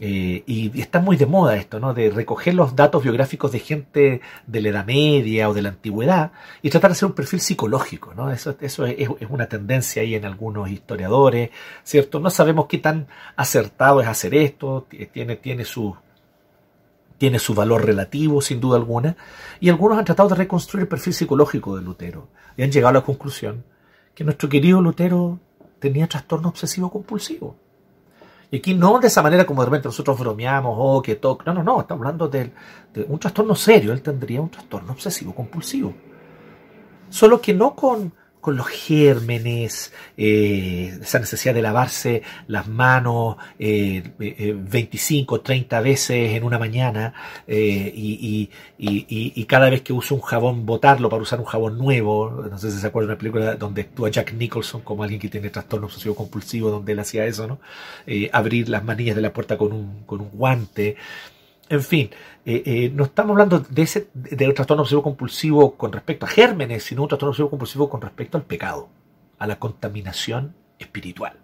eh, 0.00 0.44
y 0.46 0.80
está 0.80 1.00
muy 1.00 1.16
de 1.16 1.26
moda 1.26 1.56
esto, 1.56 1.80
¿no? 1.80 1.92
De 1.92 2.10
recoger 2.10 2.54
los 2.54 2.76
datos 2.76 3.02
biográficos 3.02 3.50
de 3.50 3.58
gente 3.58 4.20
de 4.46 4.60
la 4.62 4.68
Edad 4.68 4.86
Media 4.86 5.48
o 5.48 5.54
de 5.54 5.62
la 5.62 5.70
Antigüedad 5.70 6.30
y 6.62 6.70
tratar 6.70 6.90
de 6.90 6.92
hacer 6.92 7.06
un 7.06 7.14
perfil 7.14 7.40
psicológico, 7.40 8.14
¿no? 8.14 8.30
Eso, 8.30 8.56
eso 8.60 8.86
es, 8.86 9.08
una 9.28 9.46
tendencia 9.46 10.02
ahí 10.02 10.14
en 10.14 10.24
algunos 10.24 10.70
historiadores, 10.70 11.50
¿cierto? 11.82 12.20
No 12.20 12.30
sabemos 12.30 12.66
qué 12.66 12.78
tan 12.78 13.08
acertado 13.34 14.00
es 14.00 14.06
hacer 14.06 14.34
esto, 14.36 14.86
tiene, 15.12 15.64
su 15.64 15.96
tiene 17.18 17.40
su 17.40 17.54
valor 17.54 17.84
relativo, 17.84 18.40
sin 18.40 18.60
duda 18.60 18.76
alguna, 18.76 19.16
y 19.58 19.68
algunos 19.68 19.98
han 19.98 20.04
tratado 20.04 20.28
de 20.28 20.36
reconstruir 20.36 20.82
el 20.82 20.88
perfil 20.88 21.12
psicológico 21.12 21.76
de 21.76 21.82
Lutero 21.82 22.28
y 22.56 22.62
han 22.62 22.70
llegado 22.70 22.90
a 22.90 23.00
la 23.00 23.04
conclusión 23.04 23.64
que 24.14 24.22
nuestro 24.22 24.48
querido 24.48 24.80
Lutero 24.80 25.40
tenía 25.80 26.06
trastorno 26.06 26.48
obsesivo 26.50 26.88
compulsivo. 26.90 27.56
Y 28.50 28.58
aquí 28.58 28.74
no 28.74 28.98
de 28.98 29.08
esa 29.08 29.22
manera 29.22 29.44
como 29.44 29.62
de 29.62 29.66
repente 29.66 29.88
nosotros 29.88 30.18
bromeamos, 30.18 30.74
oh, 30.76 31.02
que 31.02 31.16
toque. 31.16 31.44
No, 31.46 31.54
no, 31.54 31.62
no, 31.62 31.80
estamos 31.80 32.00
hablando 32.00 32.28
de, 32.28 32.50
de, 32.94 33.02
un 33.08 33.18
trastorno 33.18 33.54
serio. 33.54 33.92
Él 33.92 34.00
tendría 34.00 34.40
un 34.40 34.50
trastorno 34.50 34.92
obsesivo 34.92 35.34
compulsivo. 35.34 35.92
Solo 37.10 37.40
que 37.40 37.52
no 37.54 37.74
con 37.74 38.12
los 38.56 38.66
gérmenes, 38.68 39.92
eh, 40.16 40.98
esa 41.00 41.18
necesidad 41.18 41.54
de 41.54 41.62
lavarse 41.62 42.22
las 42.46 42.68
manos 42.68 43.36
eh, 43.58 44.02
25 44.18 45.34
o 45.34 45.40
30 45.40 45.80
veces 45.80 46.34
en 46.34 46.44
una 46.44 46.58
mañana 46.58 47.14
eh, 47.46 47.92
y, 47.94 48.50
cada 49.46 49.70
vez 49.70 49.82
que 49.82 49.92
usa 49.92 50.14
un 50.14 50.22
jabón 50.22 50.66
botarlo 50.66 51.08
para 51.08 51.22
usar 51.22 51.40
un 51.40 51.46
jabón 51.46 51.78
nuevo. 51.78 52.46
No 52.50 52.58
sé 52.58 52.70
si 52.70 52.78
se 52.78 52.86
acuerdan 52.86 53.08
de 53.08 53.12
una 53.14 53.18
película 53.18 53.54
donde 53.56 53.82
actúa 53.82 54.10
Jack 54.10 54.34
Nicholson 54.34 54.82
como 54.82 55.02
alguien 55.02 55.20
que 55.20 55.28
tiene 55.28 55.50
trastorno 55.50 55.86
obsesivo 55.86 56.14
compulsivo, 56.14 56.70
donde 56.70 56.92
él 56.92 56.98
hacía 56.98 57.24
eso, 57.26 57.46
¿no? 57.46 57.58
Eh, 58.06 58.30
abrir 58.32 58.68
las 58.68 58.84
manillas 58.84 59.16
de 59.16 59.22
la 59.22 59.32
puerta 59.32 59.56
con 59.56 59.72
un, 59.72 60.02
con 60.04 60.20
un 60.20 60.30
guante. 60.30 60.96
En 61.68 61.82
fin, 61.82 62.10
eh, 62.46 62.62
eh, 62.64 62.90
no 62.94 63.04
estamos 63.04 63.32
hablando 63.32 63.60
de 63.60 63.82
ese 63.82 64.08
de 64.14 64.48
un 64.48 64.54
trastorno 64.54 64.82
obsesivo 64.82 65.02
compulsivo 65.02 65.76
con 65.76 65.92
respecto 65.92 66.24
a 66.24 66.28
gérmenes, 66.28 66.84
sino 66.84 67.02
un 67.02 67.08
trastorno 67.08 67.30
obsesivo 67.30 67.50
compulsivo 67.50 67.90
con 67.90 68.00
respecto 68.00 68.38
al 68.38 68.44
pecado, 68.44 68.88
a 69.38 69.46
la 69.46 69.58
contaminación 69.58 70.54
espiritual. 70.78 71.38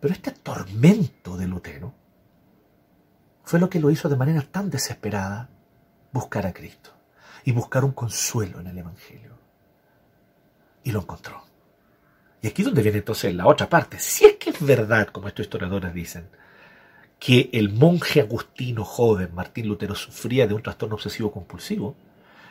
Pero 0.00 0.12
este 0.12 0.32
tormento 0.32 1.36
de 1.36 1.46
Lutero 1.46 1.94
fue 3.44 3.60
lo 3.60 3.70
que 3.70 3.80
lo 3.80 3.90
hizo 3.90 4.08
de 4.08 4.16
manera 4.16 4.42
tan 4.42 4.70
desesperada 4.70 5.48
buscar 6.12 6.46
a 6.46 6.52
Cristo 6.52 6.90
y 7.44 7.52
buscar 7.52 7.84
un 7.84 7.92
consuelo 7.92 8.60
en 8.60 8.66
el 8.66 8.78
Evangelio. 8.78 9.38
Y 10.84 10.92
lo 10.92 11.00
encontró. 11.00 11.42
Y 12.42 12.46
aquí 12.46 12.62
es 12.62 12.66
donde 12.66 12.82
viene 12.82 12.98
entonces 12.98 13.34
la 13.34 13.46
otra 13.46 13.68
parte. 13.68 13.98
Si 13.98 14.24
es 14.24 14.36
que 14.36 14.50
es 14.50 14.64
verdad, 14.64 15.08
como 15.08 15.28
estos 15.28 15.44
historiadores 15.44 15.92
dicen, 15.92 16.28
que 17.20 17.50
el 17.52 17.68
monje 17.68 18.22
agustino 18.22 18.82
joven 18.82 19.34
Martín 19.34 19.68
Lutero 19.68 19.94
sufría 19.94 20.46
de 20.46 20.54
un 20.54 20.62
trastorno 20.62 20.94
obsesivo 20.94 21.30
compulsivo, 21.30 21.94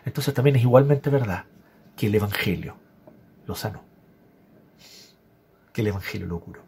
entonces 0.05 0.33
también 0.33 0.55
es 0.55 0.61
igualmente 0.61 1.09
verdad 1.09 1.45
que 1.97 2.05
el 2.05 2.15
Evangelio 2.15 2.75
lo 3.47 3.55
sanó, 3.55 3.83
que 5.73 5.81
el 5.81 5.87
Evangelio 5.87 6.27
lo 6.27 6.39
curó, 6.39 6.61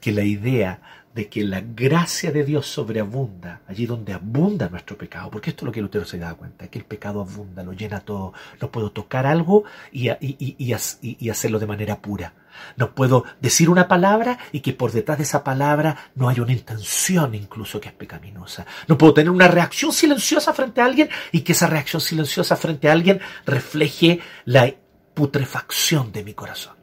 que 0.00 0.12
la 0.12 0.22
idea 0.22 1.04
de 1.16 1.28
que 1.28 1.42
la 1.42 1.62
gracia 1.62 2.30
de 2.30 2.44
Dios 2.44 2.66
sobreabunda 2.66 3.62
allí 3.66 3.86
donde 3.86 4.12
abunda 4.12 4.68
nuestro 4.68 4.96
pecado, 4.96 5.30
porque 5.30 5.50
esto 5.50 5.64
es 5.64 5.66
lo 5.66 5.72
que 5.72 5.80
Lutero 5.80 6.04
se 6.04 6.18
da 6.18 6.34
cuenta, 6.34 6.68
que 6.68 6.78
el 6.78 6.84
pecado 6.84 7.22
abunda, 7.22 7.64
lo 7.64 7.72
llena 7.72 8.00
todo, 8.00 8.34
no 8.60 8.70
puedo 8.70 8.92
tocar 8.92 9.26
algo 9.26 9.64
y, 9.90 10.10
y 10.20 11.30
hacerlo 11.30 11.58
de 11.58 11.66
manera 11.66 12.00
pura 12.00 12.34
no 12.76 12.94
puedo 12.94 13.24
decir 13.40 13.70
una 13.70 13.88
palabra 13.88 14.38
y 14.52 14.60
que 14.60 14.72
por 14.72 14.92
detrás 14.92 15.18
de 15.18 15.24
esa 15.24 15.44
palabra 15.44 16.10
no 16.14 16.28
haya 16.28 16.42
una 16.42 16.52
intención 16.52 17.34
incluso 17.34 17.80
que 17.80 17.88
es 17.88 17.94
pecaminosa. 17.94 18.66
No 18.88 18.98
puedo 18.98 19.14
tener 19.14 19.30
una 19.30 19.48
reacción 19.48 19.92
silenciosa 19.92 20.52
frente 20.52 20.80
a 20.80 20.84
alguien 20.84 21.08
y 21.32 21.40
que 21.40 21.52
esa 21.52 21.66
reacción 21.66 22.00
silenciosa 22.00 22.56
frente 22.56 22.88
a 22.88 22.92
alguien 22.92 23.20
refleje 23.44 24.20
la 24.44 24.72
putrefacción 25.14 26.12
de 26.12 26.24
mi 26.24 26.34
corazón. 26.34 26.76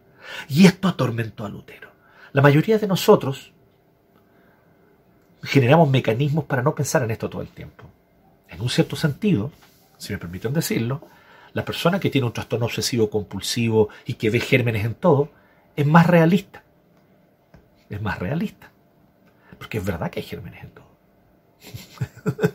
Y 0.48 0.66
esto 0.66 0.88
atormentó 0.88 1.46
a 1.46 1.50
Lutero. 1.50 1.92
La 2.32 2.42
mayoría 2.42 2.80
de 2.80 2.88
nosotros 2.88 3.53
generamos 5.44 5.90
mecanismos 5.90 6.46
para 6.46 6.62
no 6.62 6.74
pensar 6.74 7.04
en 7.04 7.12
esto 7.12 7.30
todo 7.30 7.42
el 7.42 7.50
tiempo. 7.50 7.86
En 8.50 8.62
un 8.62 8.70
cierto 8.70 8.96
sentido, 8.96 9.52
si 9.98 10.14
me 10.14 10.20
permiten 10.20 10.54
decirlo, 10.54 11.08
la 11.54 11.66
persona 11.66 12.00
que 12.00 12.10
tiene 12.10 12.28
un 12.28 12.34
trastorno 12.34 12.66
obsesivo 12.66 13.10
compulsivo 13.10 13.90
y 14.06 14.16
que 14.16 14.30
ve 14.30 14.40
gérmenes 14.40 14.86
en 14.86 14.96
todo, 14.96 15.30
es 15.76 15.86
más 15.86 16.08
realista. 16.08 16.64
Es 17.90 18.02
más 18.02 18.20
realista. 18.20 18.72
Porque 19.58 19.78
es 19.78 19.86
verdad 19.86 20.10
que 20.10 20.20
hay 20.20 20.26
gérmenes 20.26 20.64
en 20.64 20.72
todo. 20.72 20.88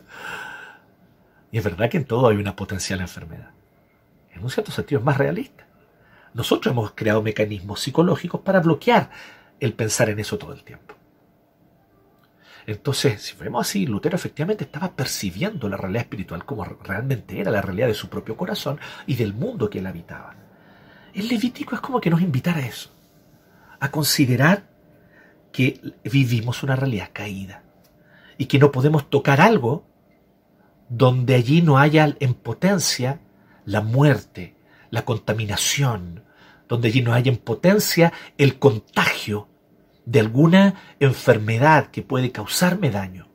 y 1.51 1.57
es 1.57 1.63
verdad 1.63 1.89
que 1.89 1.97
en 1.97 2.05
todo 2.05 2.27
hay 2.27 2.37
una 2.37 2.55
potencial 2.55 2.99
enfermedad. 3.01 3.51
En 4.33 4.43
un 4.43 4.49
cierto 4.49 4.71
sentido 4.71 4.99
es 4.99 5.05
más 5.05 5.17
realista. 5.17 5.65
Nosotros 6.33 6.71
hemos 6.71 6.91
creado 6.91 7.21
mecanismos 7.21 7.79
psicológicos 7.79 8.41
para 8.41 8.59
bloquear 8.59 9.09
el 9.59 9.73
pensar 9.73 10.09
en 10.09 10.19
eso 10.19 10.37
todo 10.37 10.53
el 10.53 10.63
tiempo. 10.63 10.95
Entonces, 12.65 13.21
si 13.21 13.35
vemos 13.37 13.67
así, 13.67 13.85
Lutero 13.85 14.15
efectivamente 14.15 14.65
estaba 14.65 14.91
percibiendo 14.91 15.69
la 15.69 15.77
realidad 15.77 16.03
espiritual 16.03 16.45
como 16.45 16.63
realmente 16.65 17.39
era 17.39 17.51
la 17.51 17.61
realidad 17.61 17.87
de 17.87 17.93
su 17.93 18.09
propio 18.09 18.37
corazón 18.37 18.79
y 19.07 19.15
del 19.15 19.33
mundo 19.33 19.69
que 19.69 19.79
él 19.79 19.87
habitaba. 19.87 20.35
El 21.13 21.27
Levítico 21.27 21.75
es 21.75 21.81
como 21.81 21.99
que 21.99 22.09
nos 22.09 22.21
invitara 22.21 22.59
a 22.59 22.67
eso 22.67 22.91
a 23.79 23.89
considerar 23.89 24.69
que 25.51 25.79
vivimos 26.03 26.63
una 26.63 26.75
realidad 26.75 27.09
caída 27.13 27.63
y 28.37 28.45
que 28.45 28.59
no 28.59 28.71
podemos 28.71 29.09
tocar 29.09 29.41
algo 29.41 29.85
donde 30.89 31.35
allí 31.35 31.61
no 31.61 31.77
haya 31.77 32.15
en 32.19 32.33
potencia 32.33 33.21
la 33.65 33.81
muerte, 33.81 34.55
la 34.89 35.05
contaminación, 35.05 36.23
donde 36.67 36.89
allí 36.89 37.01
no 37.01 37.13
haya 37.13 37.31
en 37.31 37.37
potencia 37.37 38.11
el 38.37 38.59
contagio 38.59 39.47
de 40.09 40.21
alguna 40.21 40.95
enfermedad 40.99 41.91
que 41.91 42.01
puede 42.01 42.31
causarme 42.31 42.89
daño. 42.89 43.29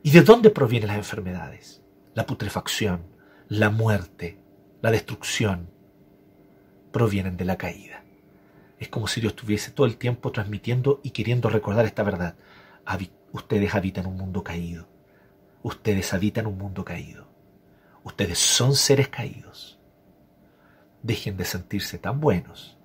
¿Y 0.00 0.12
de 0.12 0.22
dónde 0.22 0.50
provienen 0.50 0.86
las 0.86 0.96
enfermedades? 0.96 1.82
La 2.14 2.24
putrefacción, 2.24 3.02
la 3.48 3.70
muerte, 3.70 4.38
la 4.80 4.92
destrucción, 4.92 5.68
provienen 6.92 7.36
de 7.36 7.46
la 7.46 7.56
caída. 7.58 8.04
Es 8.78 8.88
como 8.88 9.08
si 9.08 9.20
Dios 9.20 9.32
estuviese 9.32 9.72
todo 9.72 9.88
el 9.88 9.96
tiempo 9.96 10.30
transmitiendo 10.30 11.00
y 11.02 11.10
queriendo 11.10 11.48
recordar 11.48 11.84
esta 11.84 12.04
verdad. 12.04 12.36
ustedes 13.32 13.74
habitan 13.74 14.06
un 14.06 14.16
mundo 14.16 14.44
caído. 14.44 14.88
Ustedes 15.64 16.14
habitan 16.14 16.46
un 16.46 16.58
mundo 16.58 16.84
caído. 16.84 17.26
Ustedes 18.04 18.38
son 18.38 18.76
seres 18.76 19.08
caídos. 19.08 19.80
Dejen 21.02 21.36
de 21.36 21.44
sentirse 21.44 21.98
tan 21.98 22.20
buenos 22.20 22.75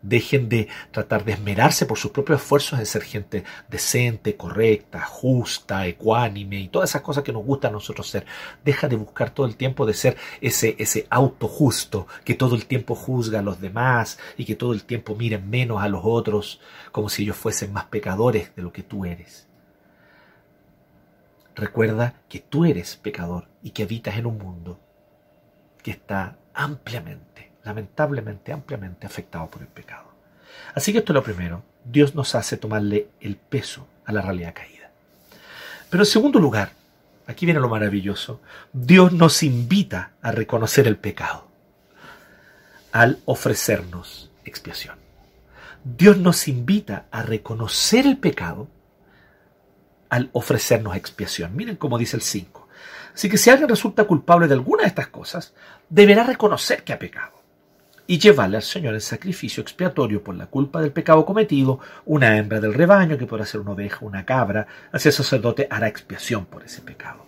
Dejen 0.00 0.48
de 0.48 0.68
tratar 0.92 1.24
de 1.24 1.32
esmerarse 1.32 1.84
por 1.84 1.98
sus 1.98 2.12
propios 2.12 2.40
esfuerzos 2.40 2.78
de 2.78 2.86
ser 2.86 3.02
gente 3.02 3.44
decente, 3.68 4.36
correcta, 4.36 5.00
justa, 5.00 5.86
ecuánime 5.86 6.60
y 6.60 6.68
todas 6.68 6.90
esas 6.90 7.02
cosas 7.02 7.24
que 7.24 7.32
nos 7.32 7.44
gustan 7.44 7.70
a 7.70 7.72
nosotros 7.72 8.08
ser. 8.08 8.24
Deja 8.64 8.88
de 8.88 8.96
buscar 8.96 9.30
todo 9.30 9.46
el 9.46 9.56
tiempo 9.56 9.86
de 9.86 9.94
ser 9.94 10.16
ese, 10.40 10.76
ese 10.78 11.06
auto 11.10 11.48
justo 11.48 12.06
que 12.24 12.34
todo 12.34 12.54
el 12.54 12.66
tiempo 12.66 12.94
juzga 12.94 13.40
a 13.40 13.42
los 13.42 13.60
demás 13.60 14.18
y 14.36 14.44
que 14.44 14.54
todo 14.54 14.72
el 14.72 14.84
tiempo 14.84 15.16
miren 15.16 15.50
menos 15.50 15.82
a 15.82 15.88
los 15.88 16.02
otros 16.04 16.60
como 16.92 17.08
si 17.08 17.24
ellos 17.24 17.36
fuesen 17.36 17.72
más 17.72 17.86
pecadores 17.86 18.54
de 18.54 18.62
lo 18.62 18.72
que 18.72 18.82
tú 18.82 19.04
eres. 19.04 19.48
Recuerda 21.56 22.22
que 22.28 22.38
tú 22.38 22.64
eres 22.64 22.94
pecador 22.96 23.48
y 23.64 23.70
que 23.70 23.82
habitas 23.82 24.16
en 24.16 24.26
un 24.26 24.38
mundo 24.38 24.78
que 25.82 25.90
está 25.90 26.38
ampliamente 26.54 27.47
lamentablemente 27.68 28.50
ampliamente 28.50 29.06
afectado 29.06 29.50
por 29.50 29.60
el 29.60 29.68
pecado. 29.68 30.08
Así 30.74 30.90
que 30.90 31.00
esto 31.00 31.12
es 31.12 31.14
lo 31.14 31.22
primero. 31.22 31.62
Dios 31.84 32.14
nos 32.14 32.34
hace 32.34 32.56
tomarle 32.56 33.08
el 33.20 33.36
peso 33.36 33.86
a 34.06 34.12
la 34.12 34.22
realidad 34.22 34.54
caída. 34.54 34.90
Pero 35.90 36.02
en 36.02 36.06
segundo 36.06 36.38
lugar, 36.38 36.72
aquí 37.26 37.44
viene 37.44 37.60
lo 37.60 37.68
maravilloso, 37.68 38.40
Dios 38.72 39.12
nos 39.12 39.42
invita 39.42 40.12
a 40.22 40.32
reconocer 40.32 40.86
el 40.86 40.96
pecado 40.96 41.46
al 42.90 43.18
ofrecernos 43.26 44.30
expiación. 44.46 44.96
Dios 45.84 46.16
nos 46.16 46.48
invita 46.48 47.04
a 47.10 47.22
reconocer 47.22 48.06
el 48.06 48.16
pecado 48.16 48.66
al 50.08 50.30
ofrecernos 50.32 50.96
expiación. 50.96 51.54
Miren 51.54 51.76
cómo 51.76 51.98
dice 51.98 52.16
el 52.16 52.22
5. 52.22 52.66
Así 53.14 53.28
que 53.28 53.36
si 53.36 53.50
alguien 53.50 53.68
resulta 53.68 54.04
culpable 54.04 54.48
de 54.48 54.54
alguna 54.54 54.84
de 54.84 54.88
estas 54.88 55.08
cosas, 55.08 55.52
deberá 55.90 56.24
reconocer 56.24 56.82
que 56.82 56.94
ha 56.94 56.98
pecado 56.98 57.37
y 58.10 58.18
llevarle 58.18 58.56
al 58.56 58.62
Señor 58.62 58.94
el 58.94 59.02
sacrificio 59.02 59.60
expiatorio 59.60 60.24
por 60.24 60.34
la 60.34 60.46
culpa 60.46 60.80
del 60.80 60.92
pecado 60.92 61.26
cometido, 61.26 61.78
una 62.06 62.38
hembra 62.38 62.58
del 62.58 62.72
rebaño, 62.72 63.18
que 63.18 63.26
podrá 63.26 63.44
ser 63.44 63.60
una 63.60 63.72
oveja, 63.72 63.98
una 64.06 64.24
cabra, 64.24 64.66
así 64.90 65.08
el 65.08 65.12
sacerdote 65.12 65.68
hará 65.70 65.88
expiación 65.88 66.46
por 66.46 66.64
ese 66.64 66.80
pecado. 66.80 67.26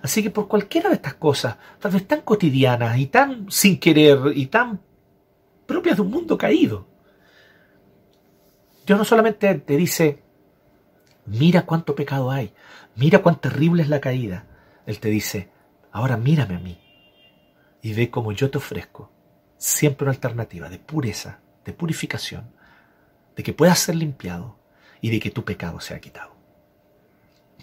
Así 0.00 0.22
que 0.22 0.30
por 0.30 0.48
cualquiera 0.48 0.88
de 0.88 0.94
estas 0.94 1.12
cosas, 1.14 1.58
tal 1.78 1.92
vez 1.92 2.08
tan 2.08 2.22
cotidianas 2.22 2.96
y 2.98 3.06
tan 3.08 3.50
sin 3.50 3.78
querer 3.78 4.18
y 4.34 4.46
tan 4.46 4.80
propias 5.66 5.96
de 5.96 6.02
un 6.02 6.10
mundo 6.10 6.38
caído, 6.38 6.86
Dios 8.86 8.98
no 8.98 9.04
solamente 9.04 9.54
te 9.56 9.76
dice, 9.76 10.22
mira 11.26 11.66
cuánto 11.66 11.94
pecado 11.94 12.30
hay, 12.30 12.54
mira 12.96 13.18
cuán 13.18 13.42
terrible 13.42 13.82
es 13.82 13.90
la 13.90 14.00
caída, 14.00 14.46
Él 14.86 15.00
te 15.00 15.10
dice, 15.10 15.50
ahora 15.92 16.16
mírame 16.16 16.56
a 16.56 16.60
mí 16.60 16.78
y 17.82 17.92
ve 17.92 18.08
cómo 18.08 18.32
yo 18.32 18.50
te 18.50 18.56
ofrezco 18.56 19.13
siempre 19.64 20.04
una 20.04 20.12
alternativa 20.12 20.68
de 20.68 20.78
pureza, 20.78 21.38
de 21.64 21.72
purificación, 21.72 22.50
de 23.34 23.42
que 23.42 23.54
puedas 23.54 23.78
ser 23.78 23.94
limpiado 23.94 24.58
y 25.00 25.10
de 25.10 25.18
que 25.18 25.30
tu 25.30 25.42
pecado 25.42 25.80
sea 25.80 26.00
quitado, 26.00 26.36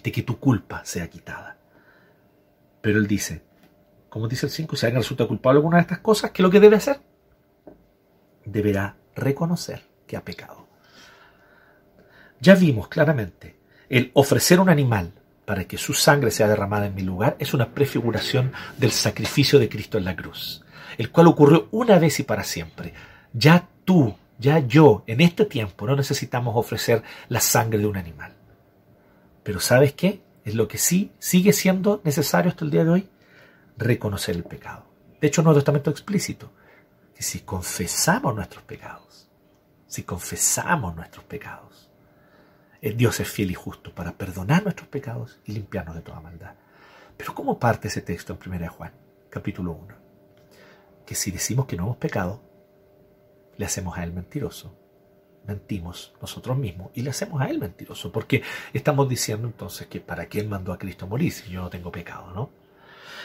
de 0.02 0.10
que 0.10 0.24
tu 0.24 0.40
culpa 0.40 0.84
sea 0.84 1.08
quitada. 1.08 1.58
Pero 2.80 2.98
él 2.98 3.06
dice, 3.06 3.44
como 4.08 4.26
dice 4.26 4.46
el 4.46 4.52
5, 4.52 4.74
si 4.74 4.84
alguien 4.84 5.00
resulta 5.00 5.28
culpable 5.28 5.58
de 5.58 5.58
alguna 5.60 5.76
de 5.76 5.82
estas 5.82 6.00
cosas, 6.00 6.32
¿qué 6.32 6.42
es 6.42 6.44
lo 6.44 6.50
que 6.50 6.58
debe 6.58 6.74
hacer? 6.74 7.00
Deberá 8.44 8.96
reconocer 9.14 9.84
que 10.04 10.16
ha 10.16 10.24
pecado. 10.24 10.66
Ya 12.40 12.56
vimos 12.56 12.88
claramente, 12.88 13.60
el 13.88 14.10
ofrecer 14.14 14.58
un 14.58 14.70
animal 14.70 15.12
para 15.44 15.66
que 15.66 15.78
su 15.78 15.94
sangre 15.94 16.32
sea 16.32 16.48
derramada 16.48 16.86
en 16.86 16.96
mi 16.96 17.02
lugar 17.02 17.36
es 17.38 17.54
una 17.54 17.72
prefiguración 17.72 18.52
del 18.76 18.90
sacrificio 18.90 19.60
de 19.60 19.68
Cristo 19.68 19.98
en 19.98 20.04
la 20.04 20.16
cruz 20.16 20.64
el 20.98 21.10
cual 21.10 21.28
ocurrió 21.28 21.68
una 21.70 21.98
vez 21.98 22.20
y 22.20 22.22
para 22.22 22.44
siempre. 22.44 22.94
Ya 23.32 23.68
tú, 23.84 24.14
ya 24.38 24.58
yo, 24.58 25.04
en 25.06 25.20
este 25.20 25.44
tiempo 25.44 25.86
no 25.86 25.96
necesitamos 25.96 26.54
ofrecer 26.56 27.02
la 27.28 27.40
sangre 27.40 27.78
de 27.78 27.86
un 27.86 27.96
animal. 27.96 28.34
Pero 29.42 29.60
¿sabes 29.60 29.92
qué? 29.92 30.22
Es 30.44 30.54
lo 30.54 30.68
que 30.68 30.78
sí 30.78 31.12
sigue 31.18 31.52
siendo 31.52 32.00
necesario 32.04 32.50
hasta 32.50 32.64
el 32.64 32.70
día 32.70 32.84
de 32.84 32.90
hoy, 32.90 33.08
reconocer 33.76 34.36
el 34.36 34.44
pecado. 34.44 34.84
De 35.20 35.28
hecho, 35.28 35.42
Nuevo 35.42 35.58
Testamento 35.58 35.90
explícito, 35.90 36.50
que 37.14 37.22
si 37.22 37.40
confesamos 37.40 38.34
nuestros 38.34 38.64
pecados, 38.64 39.28
si 39.86 40.02
confesamos 40.02 40.96
nuestros 40.96 41.24
pecados, 41.24 41.90
el 42.80 42.96
Dios 42.96 43.20
es 43.20 43.28
fiel 43.28 43.52
y 43.52 43.54
justo 43.54 43.94
para 43.94 44.12
perdonar 44.12 44.64
nuestros 44.64 44.88
pecados 44.88 45.38
y 45.44 45.52
limpiarnos 45.52 45.94
de 45.94 46.00
toda 46.02 46.20
maldad. 46.20 46.54
Pero 47.16 47.34
¿cómo 47.34 47.58
parte 47.60 47.86
ese 47.86 48.02
texto 48.02 48.36
en 48.44 48.52
1 48.52 48.68
Juan, 48.70 48.92
capítulo 49.30 49.72
1? 49.72 50.01
Que 51.06 51.14
si 51.14 51.30
decimos 51.30 51.66
que 51.66 51.76
no 51.76 51.84
hemos 51.84 51.96
pecado, 51.96 52.42
le 53.56 53.66
hacemos 53.66 53.96
a 53.96 54.04
Él 54.04 54.12
mentiroso. 54.12 54.76
Mentimos 55.46 56.14
nosotros 56.20 56.56
mismos 56.56 56.90
y 56.94 57.02
le 57.02 57.10
hacemos 57.10 57.40
a 57.40 57.46
Él 57.46 57.58
mentiroso, 57.58 58.12
porque 58.12 58.42
estamos 58.72 59.08
diciendo 59.08 59.48
entonces 59.48 59.88
que 59.88 60.00
para 60.00 60.28
qué 60.28 60.40
Él 60.40 60.48
mandó 60.48 60.72
a 60.72 60.78
Cristo 60.78 61.06
morir 61.06 61.32
si 61.32 61.50
yo 61.50 61.62
no 61.62 61.70
tengo 61.70 61.90
pecado, 61.90 62.32
¿no? 62.32 62.50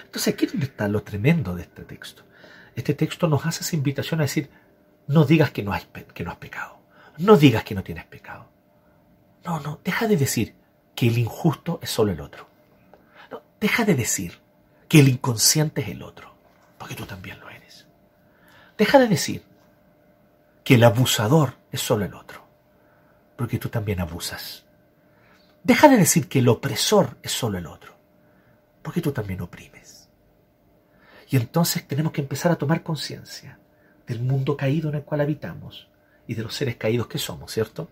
Entonces 0.06 0.34
aquí 0.34 0.48
está 0.62 0.88
lo 0.88 1.04
tremendo 1.04 1.56
de 1.56 1.64
este 1.64 1.84
texto. 1.84 2.24
Este 2.76 2.94
texto 2.94 3.28
nos 3.28 3.46
hace 3.46 3.64
esa 3.64 3.76
invitación 3.76 4.20
a 4.20 4.24
decir, 4.24 4.50
no 5.08 5.26
digas 5.26 5.52
que 5.52 5.64
no, 5.64 5.74
has, 5.74 5.88
que 6.14 6.24
no 6.24 6.32
has 6.32 6.38
pecado, 6.38 6.80
no 7.18 7.38
digas 7.38 7.64
que 7.64 7.76
no 7.76 7.84
tienes 7.84 8.06
pecado. 8.06 8.50
No, 9.46 9.60
no, 9.60 9.80
deja 9.84 10.08
de 10.08 10.18
decir 10.18 10.56
que 10.96 11.08
el 11.08 11.18
injusto 11.18 11.80
es 11.82 11.90
solo 11.90 12.12
el 12.12 12.22
otro. 12.22 12.48
Deja 13.60 13.86
de 13.86 13.96
decir 13.96 14.40
que 14.88 15.00
el 15.00 15.08
inconsciente 15.08 15.82
es 15.82 15.90
el 15.90 16.04
otro, 16.04 16.36
porque 16.78 16.96
tú 16.96 17.06
también 17.06 17.40
lo 17.40 17.50
eres. 17.50 17.57
Deja 18.78 19.00
de 19.00 19.08
decir 19.08 19.42
que 20.64 20.76
el 20.76 20.84
abusador 20.84 21.56
es 21.72 21.82
solo 21.82 22.06
el 22.06 22.14
otro, 22.14 22.46
porque 23.36 23.58
tú 23.58 23.70
también 23.70 24.00
abusas. 24.00 24.66
Deja 25.64 25.88
de 25.88 25.98
decir 25.98 26.30
que 26.30 26.40
el 26.40 26.48
opresor 26.48 27.18
es 27.24 27.32
solo 27.32 27.58
el 27.58 27.66
otro, 27.66 27.96
porque 28.84 29.02
tú 29.02 29.12
también 29.12 29.42
oprimes. 29.42 30.10
Y 31.28 31.38
entonces 31.38 31.88
tenemos 31.88 32.12
que 32.12 32.22
empezar 32.22 32.52
a 32.52 32.56
tomar 32.58 32.84
conciencia 32.84 33.58
del 34.06 34.22
mundo 34.22 34.56
caído 34.56 34.90
en 34.90 34.96
el 34.96 35.04
cual 35.04 35.22
habitamos 35.22 35.90
y 36.28 36.36
de 36.36 36.44
los 36.44 36.54
seres 36.54 36.76
caídos 36.76 37.08
que 37.08 37.18
somos, 37.18 37.52
¿cierto? 37.52 37.90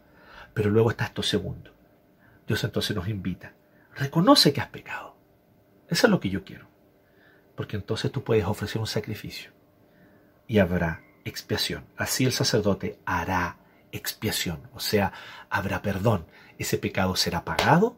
Pero 0.53 0.69
luego 0.69 0.91
está 0.91 1.05
esto 1.05 1.23
segundo. 1.23 1.71
Dios 2.47 2.63
entonces 2.63 2.95
nos 2.95 3.07
invita. 3.07 3.53
Reconoce 3.95 4.53
que 4.53 4.61
has 4.61 4.69
pecado. 4.69 5.15
Eso 5.89 6.05
es 6.05 6.11
lo 6.11 6.19
que 6.19 6.29
yo 6.29 6.43
quiero. 6.43 6.67
Porque 7.55 7.75
entonces 7.75 8.11
tú 8.11 8.23
puedes 8.23 8.45
ofrecer 8.45 8.79
un 8.79 8.87
sacrificio 8.87 9.54
y 10.47 10.59
habrá 10.59 11.01
expiación. 11.23 11.85
Así 11.97 12.25
el 12.25 12.31
sacerdote 12.31 12.99
hará 13.05 13.57
expiación, 13.91 14.59
o 14.73 14.79
sea, 14.79 15.13
habrá 15.49 15.81
perdón. 15.81 16.25
Ese 16.57 16.77
pecado 16.77 17.15
será 17.15 17.43
pagado, 17.43 17.97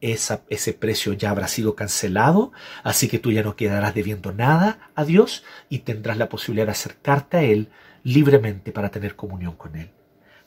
ese 0.00 0.72
precio 0.74 1.12
ya 1.14 1.30
habrá 1.30 1.48
sido 1.48 1.74
cancelado, 1.74 2.52
así 2.84 3.08
que 3.08 3.18
tú 3.18 3.32
ya 3.32 3.42
no 3.42 3.56
quedarás 3.56 3.94
debiendo 3.94 4.32
nada 4.32 4.90
a 4.94 5.04
Dios 5.04 5.44
y 5.68 5.80
tendrás 5.80 6.16
la 6.18 6.28
posibilidad 6.28 6.66
de 6.66 6.72
acercarte 6.72 7.36
a 7.38 7.42
Él 7.42 7.70
libremente 8.04 8.72
para 8.72 8.90
tener 8.90 9.16
comunión 9.16 9.56
con 9.56 9.74
Él. 9.76 9.90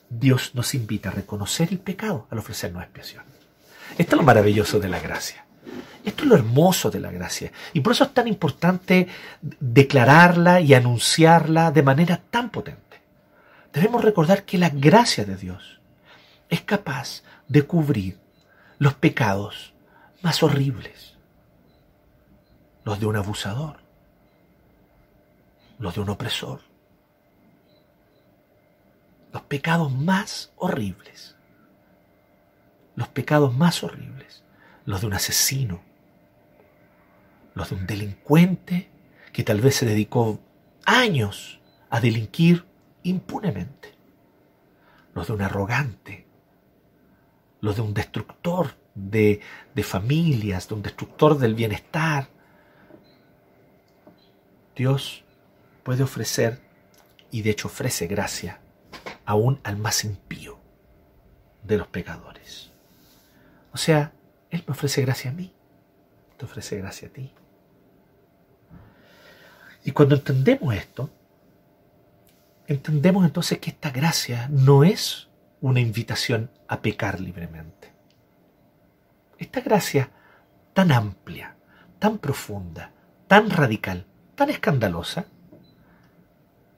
Dios 0.08 0.54
nos 0.54 0.74
invita 0.74 1.10
a 1.10 1.12
reconocer 1.12 1.68
el 1.70 1.78
pecado 1.78 2.26
al 2.30 2.38
ofrecernos 2.38 2.82
expiación. 2.82 3.24
Esto 3.98 4.16
es 4.16 4.20
lo 4.20 4.22
maravilloso 4.22 4.78
de 4.80 4.88
la 4.88 5.00
gracia. 5.00 5.44
Esto 6.04 6.22
es 6.24 6.28
lo 6.28 6.36
hermoso 6.36 6.90
de 6.90 7.00
la 7.00 7.10
gracia. 7.10 7.52
Y 7.72 7.80
por 7.80 7.92
eso 7.92 8.04
es 8.04 8.14
tan 8.14 8.26
importante 8.26 9.08
declararla 9.40 10.60
y 10.60 10.74
anunciarla 10.74 11.70
de 11.70 11.82
manera 11.82 12.20
tan 12.30 12.50
potente. 12.50 13.00
Debemos 13.72 14.02
recordar 14.02 14.44
que 14.44 14.58
la 14.58 14.70
gracia 14.70 15.24
de 15.24 15.36
Dios 15.36 15.80
es 16.48 16.62
capaz 16.62 17.22
de 17.48 17.62
cubrir 17.62 18.18
los 18.78 18.94
pecados 18.94 19.74
más 20.22 20.42
horribles. 20.42 21.14
Los 22.84 22.98
de 22.98 23.06
un 23.06 23.16
abusador, 23.16 23.76
los 25.78 25.94
de 25.94 26.00
un 26.00 26.08
opresor, 26.08 26.60
los 29.32 29.42
pecados 29.42 29.92
más 29.92 30.50
horribles, 30.56 31.36
los 32.96 33.08
pecados 33.08 33.54
más 33.54 33.82
horribles, 33.82 34.39
los 34.90 35.02
de 35.02 35.06
un 35.06 35.14
asesino, 35.14 35.80
los 37.54 37.70
de 37.70 37.76
un 37.76 37.86
delincuente 37.86 38.90
que 39.32 39.44
tal 39.44 39.60
vez 39.60 39.76
se 39.76 39.86
dedicó 39.86 40.40
años 40.84 41.60
a 41.90 42.00
delinquir 42.00 42.66
impunemente, 43.04 43.94
los 45.14 45.28
de 45.28 45.34
un 45.34 45.42
arrogante, 45.42 46.26
los 47.60 47.76
de 47.76 47.82
un 47.82 47.94
destructor 47.94 48.76
de, 48.96 49.40
de 49.76 49.82
familias, 49.84 50.68
de 50.68 50.74
un 50.74 50.82
destructor 50.82 51.38
del 51.38 51.54
bienestar. 51.54 52.28
Dios 54.74 55.22
puede 55.84 56.02
ofrecer, 56.02 56.60
y 57.30 57.42
de 57.42 57.50
hecho 57.50 57.68
ofrece 57.68 58.08
gracia, 58.08 58.60
aún 59.24 59.60
al 59.62 59.76
más 59.76 60.02
impío 60.02 60.58
de 61.62 61.78
los 61.78 61.86
pecadores. 61.86 62.72
O 63.72 63.76
sea, 63.76 64.12
Él 64.50 64.64
me 64.66 64.72
ofrece 64.72 65.02
gracia 65.02 65.30
a 65.30 65.34
mí, 65.34 65.52
te 66.36 66.44
ofrece 66.44 66.76
gracia 66.78 67.08
a 67.08 67.12
ti. 67.12 67.32
Y 69.84 69.92
cuando 69.92 70.14
entendemos 70.16 70.74
esto, 70.74 71.10
entendemos 72.66 73.24
entonces 73.24 73.58
que 73.58 73.70
esta 73.70 73.90
gracia 73.90 74.48
no 74.50 74.84
es 74.84 75.28
una 75.60 75.80
invitación 75.80 76.50
a 76.68 76.82
pecar 76.82 77.20
libremente. 77.20 77.92
Esta 79.38 79.60
gracia 79.60 80.10
tan 80.72 80.92
amplia, 80.92 81.56
tan 81.98 82.18
profunda, 82.18 82.92
tan 83.26 83.50
radical, 83.50 84.06
tan 84.34 84.50
escandalosa, 84.50 85.26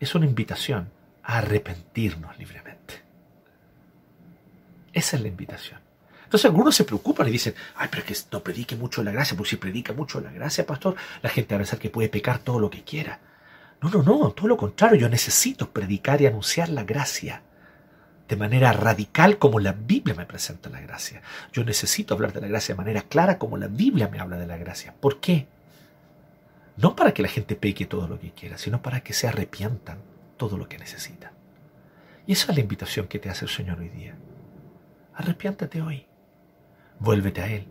es 0.00 0.14
una 0.14 0.26
invitación 0.26 0.90
a 1.22 1.38
arrepentirnos 1.38 2.38
libremente. 2.38 3.02
Esa 4.92 5.16
es 5.16 5.22
la 5.22 5.28
invitación. 5.28 5.81
Entonces 6.32 6.46
algunos 6.46 6.74
se 6.74 6.84
preocupan 6.84 7.28
y 7.28 7.30
dicen, 7.30 7.54
ay, 7.76 7.88
pero 7.90 8.02
es 8.02 8.22
que 8.22 8.28
no 8.32 8.42
predique 8.42 8.74
mucho 8.74 9.02
la 9.02 9.12
gracia, 9.12 9.36
porque 9.36 9.50
si 9.50 9.56
predica 9.56 9.92
mucho 9.92 10.18
la 10.18 10.32
gracia, 10.32 10.64
pastor, 10.64 10.96
la 11.20 11.28
gente 11.28 11.54
va 11.54 11.58
a 11.58 11.60
pensar 11.60 11.78
que 11.78 11.90
puede 11.90 12.08
pecar 12.08 12.38
todo 12.38 12.58
lo 12.58 12.70
que 12.70 12.84
quiera. 12.84 13.20
No, 13.82 13.90
no, 13.90 14.02
no, 14.02 14.30
todo 14.30 14.48
lo 14.48 14.56
contrario, 14.56 14.98
yo 14.98 15.10
necesito 15.10 15.68
predicar 15.68 16.22
y 16.22 16.26
anunciar 16.26 16.70
la 16.70 16.84
gracia 16.84 17.42
de 18.26 18.36
manera 18.36 18.72
radical 18.72 19.36
como 19.36 19.60
la 19.60 19.72
Biblia 19.72 20.14
me 20.14 20.24
presenta 20.24 20.70
la 20.70 20.80
gracia. 20.80 21.20
Yo 21.52 21.64
necesito 21.64 22.14
hablar 22.14 22.32
de 22.32 22.40
la 22.40 22.48
gracia 22.48 22.74
de 22.74 22.78
manera 22.78 23.02
clara 23.02 23.36
como 23.36 23.58
la 23.58 23.68
Biblia 23.68 24.08
me 24.08 24.18
habla 24.18 24.38
de 24.38 24.46
la 24.46 24.56
gracia. 24.56 24.94
¿Por 24.98 25.20
qué? 25.20 25.48
No 26.78 26.96
para 26.96 27.12
que 27.12 27.20
la 27.20 27.28
gente 27.28 27.56
peque 27.56 27.84
todo 27.84 28.08
lo 28.08 28.18
que 28.18 28.30
quiera, 28.30 28.56
sino 28.56 28.80
para 28.80 29.02
que 29.02 29.12
se 29.12 29.28
arrepientan 29.28 29.98
todo 30.38 30.56
lo 30.56 30.66
que 30.66 30.78
necesitan. 30.78 31.32
Y 32.26 32.32
esa 32.32 32.52
es 32.52 32.56
la 32.56 32.62
invitación 32.62 33.06
que 33.06 33.18
te 33.18 33.28
hace 33.28 33.44
el 33.44 33.50
Señor 33.50 33.80
hoy 33.80 33.90
día. 33.90 34.14
Arrepiéntate 35.14 35.82
hoy. 35.82 36.06
Vuélvete 37.02 37.42
a 37.42 37.48
Él. 37.48 37.66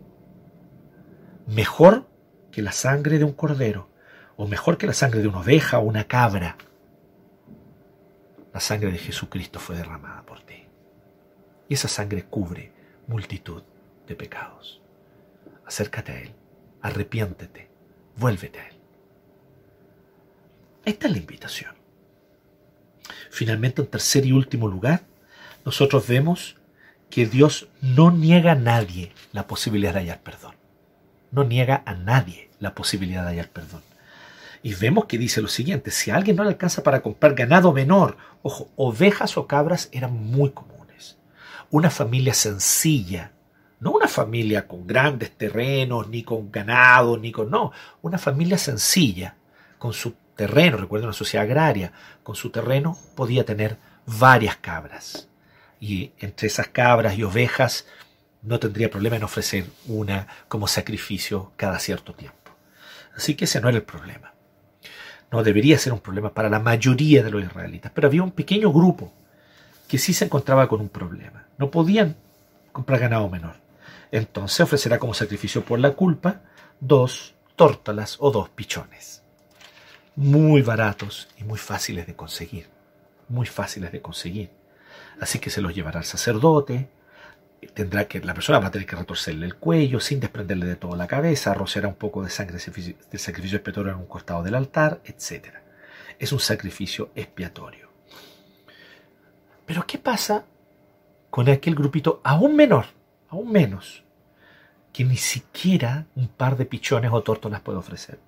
Mejor 1.46 2.06
que 2.50 2.60
la 2.60 2.72
sangre 2.72 3.18
de 3.18 3.24
un 3.24 3.32
cordero 3.32 3.88
o 4.36 4.46
mejor 4.46 4.76
que 4.76 4.86
la 4.86 4.92
sangre 4.92 5.22
de 5.22 5.28
una 5.28 5.40
oveja 5.40 5.78
o 5.78 5.84
una 5.84 6.04
cabra, 6.04 6.58
la 8.52 8.60
sangre 8.60 8.92
de 8.92 8.98
Jesucristo 8.98 9.58
fue 9.58 9.74
derramada 9.74 10.22
por 10.26 10.42
ti. 10.42 10.66
Y 11.66 11.74
esa 11.74 11.88
sangre 11.88 12.24
cubre 12.24 12.72
multitud 13.06 13.62
de 14.06 14.14
pecados. 14.14 14.82
Acércate 15.64 16.12
a 16.12 16.20
Él, 16.20 16.34
arrepiéntete, 16.82 17.70
vuélvete 18.16 18.60
a 18.60 18.68
Él. 18.68 18.76
Esta 20.84 21.06
es 21.06 21.12
la 21.12 21.18
invitación. 21.18 21.74
Finalmente, 23.30 23.80
en 23.80 23.88
tercer 23.88 24.26
y 24.26 24.32
último 24.32 24.68
lugar, 24.68 25.06
nosotros 25.64 26.06
vemos 26.06 26.58
que 27.12 27.26
Dios 27.26 27.68
no 27.82 28.10
niega 28.10 28.52
a 28.52 28.54
nadie 28.54 29.12
la 29.32 29.46
posibilidad 29.46 29.92
de 29.92 30.00
hallar 30.00 30.22
perdón. 30.22 30.54
No 31.30 31.44
niega 31.44 31.82
a 31.84 31.92
nadie 31.92 32.48
la 32.58 32.74
posibilidad 32.74 33.22
de 33.22 33.28
hallar 33.28 33.50
perdón. 33.50 33.82
Y 34.62 34.72
vemos 34.72 35.04
que 35.04 35.18
dice 35.18 35.42
lo 35.42 35.48
siguiente, 35.48 35.90
si 35.90 36.10
alguien 36.10 36.36
no 36.36 36.42
le 36.42 36.48
alcanza 36.48 36.82
para 36.82 37.02
comprar 37.02 37.34
ganado 37.34 37.74
menor, 37.74 38.16
ojo, 38.40 38.70
ovejas 38.76 39.36
o 39.36 39.46
cabras 39.46 39.90
eran 39.92 40.14
muy 40.14 40.52
comunes. 40.52 41.18
Una 41.70 41.90
familia 41.90 42.32
sencilla, 42.32 43.32
no 43.78 43.90
una 43.90 44.08
familia 44.08 44.66
con 44.66 44.86
grandes 44.86 45.36
terrenos, 45.36 46.08
ni 46.08 46.22
con 46.22 46.50
ganado, 46.50 47.18
ni 47.18 47.30
con... 47.30 47.50
No, 47.50 47.72
una 48.00 48.16
familia 48.16 48.56
sencilla, 48.56 49.36
con 49.76 49.92
su 49.92 50.14
terreno, 50.34 50.78
recuerda 50.78 51.08
una 51.08 51.12
sociedad 51.12 51.44
agraria, 51.44 51.92
con 52.22 52.36
su 52.36 52.48
terreno 52.48 52.96
podía 53.14 53.44
tener 53.44 53.76
varias 54.06 54.56
cabras. 54.56 55.28
Y 55.82 56.12
entre 56.18 56.46
esas 56.46 56.68
cabras 56.68 57.18
y 57.18 57.24
ovejas 57.24 57.86
no 58.40 58.58
tendría 58.58 58.90
problema 58.90 59.16
en 59.16 59.24
ofrecer 59.24 59.66
una 59.86 60.26
como 60.48 60.66
sacrificio 60.66 61.52
cada 61.56 61.78
cierto 61.78 62.14
tiempo. 62.14 62.38
Así 63.14 63.34
que 63.34 63.44
ese 63.44 63.60
no 63.60 63.68
era 63.68 63.76
el 63.76 63.84
problema 63.84 64.32
no 65.32 65.42
debería 65.42 65.78
ser 65.78 65.94
un 65.94 66.00
problema 66.00 66.32
para 66.32 66.50
la 66.50 66.60
mayoría 66.60 67.22
de 67.22 67.30
los 67.30 67.42
israelitas, 67.42 67.90
pero 67.94 68.06
había 68.06 68.22
un 68.22 68.32
pequeño 68.32 68.70
grupo 68.70 69.10
que 69.88 69.96
sí 69.96 70.12
se 70.12 70.26
encontraba 70.26 70.68
con 70.68 70.80
un 70.82 70.90
problema. 70.90 71.46
No 71.56 71.70
podían 71.70 72.16
comprar 72.70 73.00
ganado 73.00 73.30
menor. 73.30 73.56
Entonces 74.10 74.60
ofrecerá 74.60 74.98
como 74.98 75.14
sacrificio 75.14 75.64
por 75.64 75.80
la 75.80 75.92
culpa 75.92 76.42
dos 76.80 77.34
tórtolas 77.56 78.18
o 78.20 78.30
dos 78.30 78.50
pichones. 78.50 79.22
Muy 80.16 80.60
baratos 80.60 81.28
y 81.38 81.44
muy 81.44 81.58
fáciles 81.58 82.06
de 82.06 82.14
conseguir. 82.14 82.68
Muy 83.28 83.46
fáciles 83.46 83.90
de 83.90 84.02
conseguir. 84.02 84.50
Así 85.20 85.38
que 85.38 85.50
se 85.50 85.60
los 85.60 85.74
llevará 85.74 86.00
al 86.00 86.04
sacerdote, 86.04 86.88
tendrá 87.74 88.06
que, 88.06 88.20
la 88.20 88.34
persona 88.34 88.58
va 88.58 88.68
a 88.68 88.70
tener 88.70 88.86
que 88.86 88.96
retorcerle 88.96 89.46
el 89.46 89.56
cuello 89.56 90.00
sin 90.00 90.20
desprenderle 90.20 90.66
de 90.66 90.76
toda 90.76 90.96
la 90.96 91.06
cabeza, 91.06 91.54
rociará 91.54 91.88
un 91.88 91.94
poco 91.94 92.22
de 92.22 92.30
sangre 92.30 92.58
del 92.58 93.20
sacrificio 93.20 93.56
expiatorio 93.56 93.92
en 93.92 93.98
un 93.98 94.06
costado 94.06 94.42
del 94.42 94.54
altar, 94.54 95.00
etc. 95.04 95.54
Es 96.18 96.32
un 96.32 96.40
sacrificio 96.40 97.10
expiatorio. 97.14 97.88
Pero 99.66 99.86
¿qué 99.86 99.98
pasa 99.98 100.44
con 101.30 101.48
aquel 101.48 101.74
grupito 101.74 102.20
aún 102.24 102.56
menor, 102.56 102.86
aún 103.28 103.50
menos, 103.52 104.02
que 104.92 105.04
ni 105.04 105.16
siquiera 105.16 106.06
un 106.14 106.28
par 106.28 106.56
de 106.56 106.66
pichones 106.66 107.10
o 107.12 107.22
tórtolas 107.22 107.60
puede 107.60 107.78
ofrecer? 107.78 108.18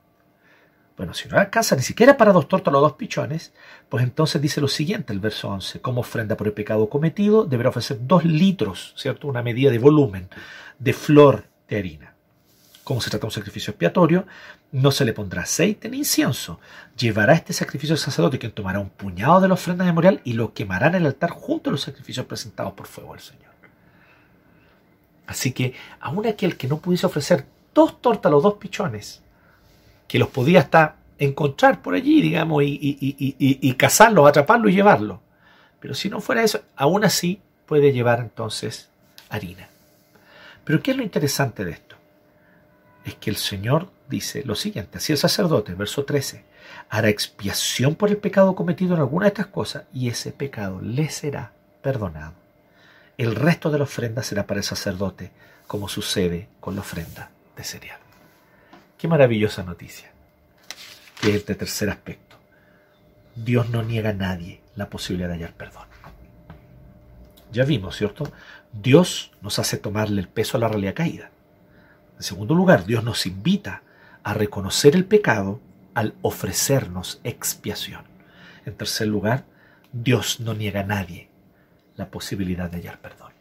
Bueno, 0.97 1.13
si 1.13 1.29
no 1.29 1.39
alcanza 1.39 1.75
ni 1.75 1.83
siquiera 1.83 2.17
para 2.17 2.33
dos 2.33 2.47
tortas 2.47 2.73
o 2.73 2.81
dos 2.81 2.93
pichones, 2.93 3.53
pues 3.89 4.05
entonces 4.05 4.41
dice 4.41 4.61
lo 4.61 4.69
siguiente, 4.69 5.13
el 5.13 5.19
verso 5.19 5.49
11, 5.49 5.81
como 5.81 6.03
ofrenda 6.03 6.37
por 6.37 6.47
el 6.47 6.53
pecado 6.53 6.89
cometido, 6.89 7.45
deberá 7.45 7.71
ofrecer 7.71 7.99
dos 8.03 8.25
litros, 8.25 8.95
¿cierto? 8.97 9.27
Una 9.27 9.43
medida 9.43 9.73
de 9.73 9.79
volumen 9.79 10.29
de 10.79 10.93
flor 10.93 11.47
de 11.69 11.79
harina. 11.79 12.15
Como 12.85 13.01
se 13.01 13.11
trata 13.11 13.23
de 13.23 13.29
un 13.29 13.33
sacrificio 13.33 13.73
expiatorio, 13.73 14.27
no 14.71 14.91
se 14.91 15.05
le 15.05 15.15
pondrá 15.15 15.43
aceite 15.43 15.89
ni 15.89 15.99
incienso. 15.99 16.61
Llevará 16.97 17.33
este 17.33 17.53
sacrificio 17.53 17.95
al 17.95 17.99
sacerdote, 17.99 18.39
quien 18.39 18.53
tomará 18.53 18.79
un 18.79 18.91
puñado 18.91 19.41
de 19.41 19.49
la 19.49 19.55
ofrenda 19.55 19.85
memorial 19.85 20.21
y 20.23 20.35
lo 20.35 20.53
quemará 20.53 20.89
en 20.89 20.97
el 20.97 21.07
altar 21.07 21.31
junto 21.31 21.71
a 21.71 21.73
los 21.73 21.81
sacrificios 21.81 22.27
presentados 22.27 22.75
por 22.75 22.87
fuego 22.87 23.15
al 23.15 23.21
Señor. 23.21 23.53
Así 25.27 25.53
que, 25.53 25.75
aun 25.99 26.27
aquel 26.27 26.57
que 26.57 26.69
no 26.69 26.79
pudiese 26.79 27.07
ofrecer 27.07 27.47
dos 27.73 28.01
tortas 28.03 28.33
o 28.33 28.41
dos 28.41 28.55
pichones, 28.55 29.24
que 30.07 30.19
los 30.19 30.29
podía 30.29 30.61
hasta 30.61 30.97
encontrar 31.19 31.83
por 31.83 31.95
allí, 31.95 32.21
digamos, 32.21 32.63
y, 32.63 32.79
y, 32.81 33.73
cazarlos, 33.75 34.29
atraparlos 34.29 34.71
y 34.71 34.75
llevarlos. 34.75 35.19
Pero 35.81 35.95
si 35.95 36.09
no 36.09 36.21
fuera 36.21 36.43
eso, 36.43 36.61
aún 36.77 37.05
así 37.05 37.41
puede 37.67 37.93
llevar 37.93 38.21
entonces 38.21 38.89
harina. 39.29 39.69
Pero 40.65 40.83
¿qué 40.83 40.93
es 40.93 40.97
lo 40.97 41.03
interesante 41.03 41.65
de 41.65 41.73
esto? 41.73 41.97
Es 43.05 43.15
que 43.17 43.31
el 43.31 43.37
Señor 43.37 43.91
dice 44.09 44.43
lo 44.45 44.55
siguiente, 44.55 44.99
así 44.99 45.13
el 45.13 45.19
sacerdote, 45.19 45.75
verso 45.75 46.05
13, 46.05 46.45
hará 46.89 47.09
expiación 47.09 47.95
por 47.95 48.11
el 48.11 48.17
pecado 48.17 48.55
cometido 48.55 48.95
en 48.95 49.01
alguna 49.01 49.27
de 49.27 49.29
estas 49.29 49.47
cosas 49.49 49.85
y 49.93 50.09
ese 50.09 50.33
pecado 50.33 50.81
le 50.81 51.11
será 51.11 51.53
perdonado. 51.83 52.33
El 53.19 53.35
resto 53.35 53.71
de 53.71 53.79
la 53.79 53.85
ofrenda 53.85 54.23
será 54.23 54.47
para 54.47 54.61
el 54.61 54.65
sacerdote, 54.65 55.31
como 55.67 55.89
sucede 55.89 56.49
con 56.61 56.75
la 56.75 56.81
ofrenda 56.81 57.31
de 57.57 57.65
cereal. 57.65 58.04
Qué 59.05 59.09
maravillosa 59.09 59.63
noticia. 59.63 60.11
Que 61.21 61.29
es 61.29 61.35
este 61.35 61.55
tercer 61.55 61.91
aspecto. 61.91 62.39
Dios 63.37 63.69
no 63.69 63.83
niega 63.83 64.09
a 64.09 64.15
nadie 64.15 64.63
la 64.77 64.89
posibilidad 64.89 65.29
de 65.29 65.35
hallar 65.35 65.53
perdón. 65.53 65.87
Ya 67.53 67.67
vimos, 67.67 67.97
¿cierto? 67.97 68.33
Dios 68.73 69.31
nos 69.43 69.59
hace 69.59 69.77
tomarle 69.77 70.23
el 70.23 70.29
peso 70.29 70.57
a 70.57 70.61
la 70.61 70.69
realidad 70.69 70.95
caída. 70.95 71.31
En 72.17 72.23
segundo 72.23 72.55
lugar, 72.55 72.87
Dios 72.87 73.05
nos 73.05 73.27
invita 73.27 73.83
a 74.23 74.33
reconocer 74.33 74.95
el 74.95 75.05
pecado 75.05 75.61
al 75.93 76.15
ofrecernos 76.23 77.21
expiación. 77.25 78.07
En 78.65 78.75
tercer 78.75 79.09
lugar, 79.09 79.45
Dios 79.93 80.41
no 80.41 80.55
niega 80.55 80.81
a 80.81 80.85
nadie 80.85 81.29
la 81.97 82.11
posibilidad 82.11 82.71
de 82.71 82.79
hallar 82.79 83.03
perdón. 83.03 83.35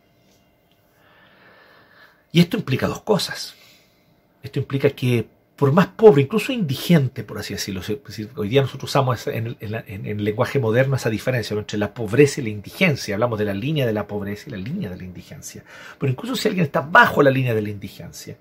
Y 2.33 2.41
esto 2.41 2.57
implica 2.57 2.87
dos 2.87 3.03
cosas. 3.03 3.55
Esto 4.41 4.59
implica 4.59 4.89
que 4.89 5.29
por 5.55 5.71
más 5.71 5.87
pobre, 5.87 6.23
incluso 6.23 6.51
indigente, 6.51 7.23
por 7.23 7.37
así 7.37 7.53
decirlo. 7.53 7.81
Hoy 8.35 8.49
día 8.49 8.61
nosotros 8.61 8.89
usamos 8.89 9.27
en 9.27 9.55
el, 9.59 10.23
lenguaje 10.23 10.59
moderno 10.59 10.95
esa 10.95 11.09
diferencia 11.09 11.55
entre 11.55 11.77
la 11.77 11.93
pobreza 11.93 12.41
y 12.41 12.45
la 12.45 12.49
indigencia. 12.49 13.15
Hablamos 13.15 13.37
de 13.39 13.45
la 13.45 13.53
línea 13.53 13.85
de 13.85 13.93
la 13.93 14.07
pobreza 14.07 14.45
y 14.47 14.51
la 14.51 14.57
línea 14.57 14.89
de 14.89 14.97
la 14.97 15.03
indigencia. 15.03 15.63
Pero 15.99 16.11
incluso 16.11 16.35
si 16.35 16.47
alguien 16.47 16.65
está 16.65 16.81
bajo 16.81 17.21
la 17.21 17.29
línea 17.29 17.53
de 17.53 17.61
la 17.61 17.69
indigencia, 17.69 18.35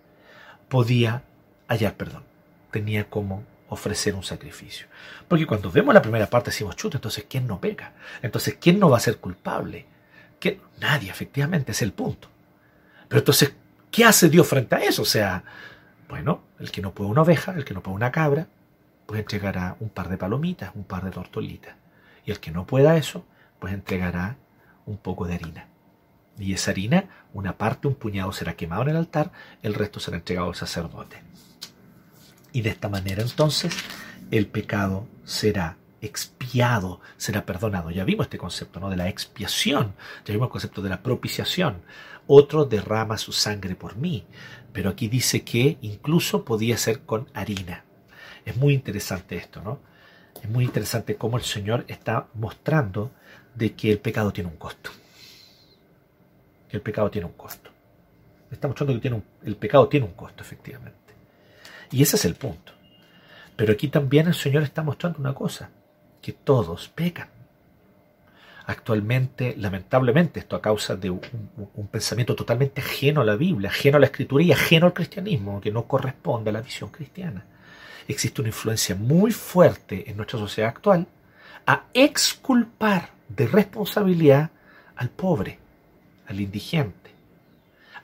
podía 0.69 1.23
hallar 1.69 1.97
perdón. 1.97 2.23
Tenía 2.71 3.05
como 3.11 3.45
ofrecer 3.69 4.15
un 4.15 4.23
sacrificio. 4.23 4.87
Porque 5.29 5.47
cuando 5.47 5.71
vemos 5.71 5.95
la 5.95 6.03
primera 6.03 6.29
parte 6.29 6.51
decimos, 6.51 6.77
chuta, 6.77 6.97
entonces 6.97 7.27
¿quién 7.29 7.47
no 7.47 7.61
peca? 7.61 7.93
Entonces 8.23 8.57
¿quién 8.61 8.79
no 8.79 8.89
va 8.89 8.97
a 8.97 9.01
ser 9.01 9.19
culpable? 9.19 9.87
Nadie, 10.81 11.11
efectivamente, 11.11 11.73
es 11.73 11.83
el 11.83 11.93
punto. 11.93 12.29
Pero 13.09 13.21
entonces, 13.21 13.53
¿qué 13.91 14.05
hace 14.05 14.29
Dios 14.29 14.47
frente 14.47 14.75
a 14.75 14.79
eso? 14.79 15.03
O 15.03 15.07
sea, 15.07 15.45
bueno, 16.13 16.43
el 16.59 16.71
que 16.71 16.83
no 16.83 16.93
puede 16.93 17.09
una 17.09 17.23
oveja, 17.23 17.55
el 17.55 17.65
que 17.65 17.73
no 17.73 17.83
puede 17.83 17.97
una 17.97 18.13
cabra, 18.13 18.47
pues 19.07 19.19
entregará 19.19 19.79
un 19.81 19.89
par 19.89 20.11
de 20.11 20.19
palomitas, 20.19 20.73
un 20.75 20.85
par 20.85 21.05
de 21.05 21.11
tortolitas. 21.11 21.75
Y 22.27 22.33
el 22.33 22.39
que 22.39 22.51
no 22.51 22.67
pueda 22.67 22.99
eso, 22.99 23.25
pues 23.59 23.73
entregará 23.73 24.37
un 24.85 24.99
poco 24.99 25.27
de 25.27 25.37
harina. 25.37 25.69
Y 26.39 26.53
esa 26.53 26.73
harina, 26.73 27.07
una 27.33 27.57
parte, 27.57 27.89
un 27.89 27.95
puñado 27.95 28.31
será 28.33 28.57
quemado 28.57 28.83
en 28.83 28.91
el 28.91 28.97
altar, 28.97 29.33
el 29.63 29.73
resto 29.73 30.01
será 30.01 30.19
entregado 30.19 30.49
al 30.49 30.55
sacerdote. 30.55 31.17
Y 32.53 32.61
de 32.61 32.69
esta 32.69 32.91
manera 32.91 33.23
entonces 33.23 33.75
el 34.31 34.49
pecado 34.49 35.09
será 35.25 35.79
expiado, 36.03 37.01
será 37.17 37.47
perdonado. 37.47 37.91
Ya 37.91 38.05
vimos 38.05 38.27
este 38.27 38.37
concepto, 38.37 38.81
¿no? 38.81 38.91
De 38.91 38.97
la 38.97 39.09
expiación, 39.09 39.95
ya 40.25 40.35
vimos 40.35 40.49
el 40.49 40.53
concepto 40.53 40.83
de 40.83 40.91
la 40.91 41.03
propiciación. 41.03 41.83
Otro 42.27 42.65
derrama 42.65 43.17
su 43.17 43.33
sangre 43.33 43.77
por 43.77 43.97
mí, 43.97 44.27
pero 44.73 44.91
aquí 44.91 45.09
dice 45.09 45.43
que 45.43 45.79
incluso 45.81 46.45
podía 46.45 46.77
ser 46.77 47.01
con 47.01 47.29
harina. 47.33 47.85
Es 48.45 48.57
muy 48.57 48.75
interesante 48.75 49.37
esto, 49.37 49.63
¿no? 49.63 49.81
Es 50.43 50.51
muy 50.51 50.65
interesante 50.65 51.17
cómo 51.17 51.37
el 51.37 51.45
Señor 51.45 51.85
está 51.87 52.27
mostrando 52.35 53.13
de 53.55 53.75
que 53.75 53.93
el 53.93 54.01
pecado 54.01 54.33
tiene 54.33 54.51
un 54.51 54.57
costo. 54.57 54.91
Que 56.69 56.77
el 56.77 56.83
pecado 56.83 57.11
tiene 57.11 57.27
un 57.27 57.35
costo. 57.35 57.71
Está 58.51 58.67
mostrando 58.67 58.93
que 58.95 59.01
tiene 59.01 59.23
el 59.45 59.57
pecado 59.57 59.89
tiene 59.89 60.07
un 60.07 60.15
costo, 60.15 60.43
efectivamente. 60.43 60.99
Y 61.93 62.03
ese 62.03 62.17
es 62.17 62.25
el 62.25 62.35
punto. 62.35 62.73
Pero 63.55 63.73
aquí 63.73 63.89
también 63.89 64.27
el 64.27 64.35
Señor 64.35 64.65
está 64.65 64.83
mostrando 64.83 65.21
una 65.21 65.35
cosa 65.35 65.71
que 66.23 66.33
todos 66.33 66.89
pecan. 66.89 67.29
Actualmente, 68.65 69.57
lamentablemente, 69.59 70.39
esto 70.39 70.55
a 70.55 70.63
causa 70.63 70.95
de 70.95 71.11
un, 71.11 71.21
pensamiento 71.91 72.37
totalmente 72.37 72.81
ajeno 72.81 73.21
a 73.21 73.25
la 73.25 73.35
Biblia, 73.35 73.69
ajeno 73.69 73.97
a 73.97 74.01
la 74.01 74.07
Escritura 74.07 74.45
y 74.45 74.53
ajeno 74.53 74.87
al 74.87 74.93
cristianismo, 74.93 75.61
que 75.61 75.73
no 75.73 75.87
corresponde 75.89 76.51
a 76.51 76.53
la 76.53 76.61
visión 76.61 76.91
cristiana. 76.91 77.45
Existe 78.07 78.41
una 78.41 78.49
influencia 78.49 78.95
muy 78.95 79.33
fuerte 79.33 80.09
en 80.09 80.17
nuestra 80.17 80.39
sociedad 80.39 80.71
actual 80.71 81.07
a 81.67 81.85
exculpar 81.93 83.11
de 83.29 83.47
responsabilidad 83.49 84.51
al 84.95 85.11
pobre, 85.11 85.59
al 86.29 86.41
indigente, 86.41 87.11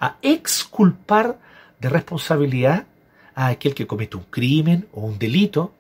a 0.00 0.16
exculpar 0.22 1.38
de 1.80 1.88
responsabilidad 1.88 2.86
a 3.34 3.48
aquel 3.48 3.74
que 3.74 3.86
comete 3.86 4.16
un 4.16 4.24
crimen 4.24 4.88
o 4.92 5.02
un 5.02 5.18
delito 5.18 5.72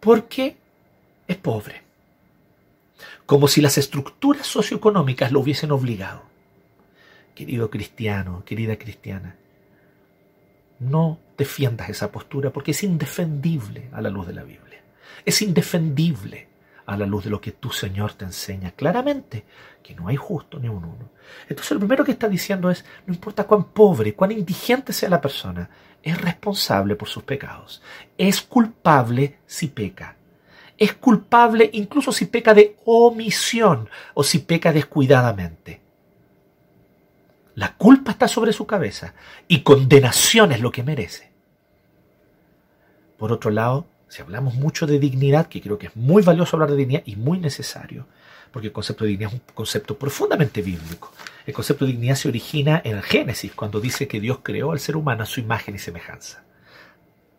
porque 0.00 0.56
es 1.32 1.38
pobre. 1.38 1.82
Como 3.26 3.48
si 3.48 3.60
las 3.60 3.78
estructuras 3.78 4.46
socioeconómicas 4.46 5.32
lo 5.32 5.40
hubiesen 5.40 5.72
obligado. 5.72 6.22
Querido 7.34 7.70
cristiano, 7.70 8.44
querida 8.44 8.76
cristiana, 8.76 9.36
no 10.78 11.18
defiendas 11.38 11.88
esa 11.88 12.12
postura 12.12 12.52
porque 12.52 12.72
es 12.72 12.82
indefendible 12.82 13.88
a 13.92 14.00
la 14.00 14.10
luz 14.10 14.26
de 14.26 14.34
la 14.34 14.42
Biblia. 14.42 14.82
Es 15.24 15.40
indefendible 15.42 16.48
a 16.84 16.96
la 16.96 17.06
luz 17.06 17.24
de 17.24 17.30
lo 17.30 17.40
que 17.40 17.52
tu 17.52 17.70
Señor 17.70 18.12
te 18.14 18.24
enseña 18.24 18.72
claramente, 18.72 19.44
que 19.82 19.94
no 19.94 20.08
hay 20.08 20.16
justo 20.16 20.58
ni 20.58 20.68
un 20.68 20.84
uno. 20.84 21.10
Entonces 21.48 21.72
lo 21.72 21.78
primero 21.78 22.04
que 22.04 22.12
está 22.12 22.28
diciendo 22.28 22.70
es, 22.70 22.84
no 23.06 23.14
importa 23.14 23.44
cuán 23.44 23.64
pobre, 23.64 24.14
cuán 24.14 24.32
indigente 24.32 24.92
sea 24.92 25.08
la 25.08 25.20
persona, 25.20 25.70
es 26.02 26.20
responsable 26.20 26.96
por 26.96 27.08
sus 27.08 27.22
pecados. 27.22 27.80
Es 28.18 28.42
culpable 28.42 29.38
si 29.46 29.68
peca 29.68 30.16
es 30.82 30.94
culpable 30.94 31.70
incluso 31.74 32.10
si 32.10 32.26
peca 32.26 32.54
de 32.54 32.76
omisión 32.86 33.88
o 34.14 34.24
si 34.24 34.40
peca 34.40 34.72
descuidadamente. 34.72 35.80
La 37.54 37.76
culpa 37.76 38.10
está 38.10 38.26
sobre 38.26 38.52
su 38.52 38.66
cabeza 38.66 39.14
y 39.46 39.60
condenación 39.60 40.50
es 40.50 40.60
lo 40.60 40.72
que 40.72 40.82
merece. 40.82 41.30
Por 43.16 43.30
otro 43.30 43.52
lado, 43.52 43.86
si 44.08 44.22
hablamos 44.22 44.54
mucho 44.54 44.88
de 44.88 44.98
dignidad, 44.98 45.46
que 45.46 45.60
creo 45.60 45.78
que 45.78 45.86
es 45.86 45.94
muy 45.94 46.24
valioso 46.24 46.56
hablar 46.56 46.70
de 46.70 46.78
dignidad 46.78 47.04
y 47.06 47.14
muy 47.14 47.38
necesario, 47.38 48.08
porque 48.50 48.66
el 48.66 48.72
concepto 48.72 49.04
de 49.04 49.10
dignidad 49.10 49.34
es 49.34 49.38
un 49.38 49.54
concepto 49.54 49.96
profundamente 49.96 50.62
bíblico. 50.62 51.12
El 51.46 51.54
concepto 51.54 51.84
de 51.84 51.92
dignidad 51.92 52.16
se 52.16 52.28
origina 52.28 52.82
en 52.84 52.96
el 52.96 53.02
Génesis, 53.04 53.52
cuando 53.52 53.80
dice 53.80 54.08
que 54.08 54.18
Dios 54.18 54.40
creó 54.42 54.72
al 54.72 54.80
ser 54.80 54.96
humano 54.96 55.22
a 55.22 55.26
su 55.26 55.38
imagen 55.38 55.76
y 55.76 55.78
semejanza 55.78 56.42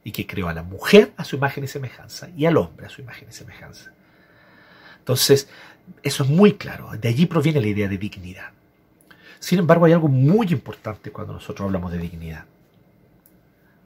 y 0.04 0.12
que 0.12 0.28
creó 0.28 0.50
a 0.50 0.54
la 0.54 0.64
mujer 0.64 1.14
a 1.18 1.24
su 1.24 1.36
imagen 1.36 1.64
y 1.64 1.68
semejanza 1.68 2.30
y 2.36 2.46
al 2.46 2.58
hombre 2.58 2.88
a 2.88 2.90
su 2.90 3.02
imagen 3.02 3.28
y 3.30 3.34
semejanza. 3.34 3.92
Entonces, 5.00 5.50
eso 6.02 6.24
es 6.24 6.30
muy 6.30 6.54
claro. 6.54 6.92
De 6.92 7.10
allí 7.10 7.26
proviene 7.26 7.62
la 7.62 7.68
idea 7.68 7.88
de 7.88 7.98
dignidad. 7.98 8.52
Sin 9.40 9.60
embargo, 9.60 9.86
hay 9.86 9.94
algo 9.94 10.08
muy 10.08 10.48
importante 10.48 11.12
cuando 11.12 11.34
nosotros 11.34 11.66
hablamos 11.66 11.92
de 11.92 11.98
dignidad. 11.98 12.46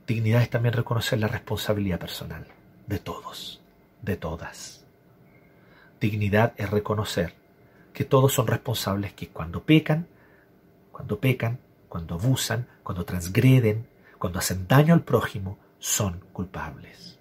Dignidad 0.05 0.41
es 0.41 0.49
también 0.49 0.73
reconocer 0.73 1.19
la 1.19 1.27
responsabilidad 1.27 1.99
personal 1.99 2.45
de 2.85 2.99
todos, 2.99 3.61
de 4.01 4.15
todas. 4.15 4.85
Dignidad 5.99 6.53
es 6.57 6.69
reconocer 6.69 7.33
que 7.93 8.05
todos 8.05 8.33
son 8.33 8.47
responsables 8.47 9.13
que 9.13 9.29
cuando 9.29 9.63
pecan, 9.63 10.07
cuando 10.91 11.19
pecan, 11.19 11.59
cuando 11.89 12.15
abusan, 12.15 12.67
cuando 12.83 13.05
transgreden, 13.05 13.87
cuando 14.19 14.39
hacen 14.39 14.67
daño 14.67 14.93
al 14.93 15.03
prójimo, 15.03 15.57
son 15.87 16.19
culpables. 16.33 17.17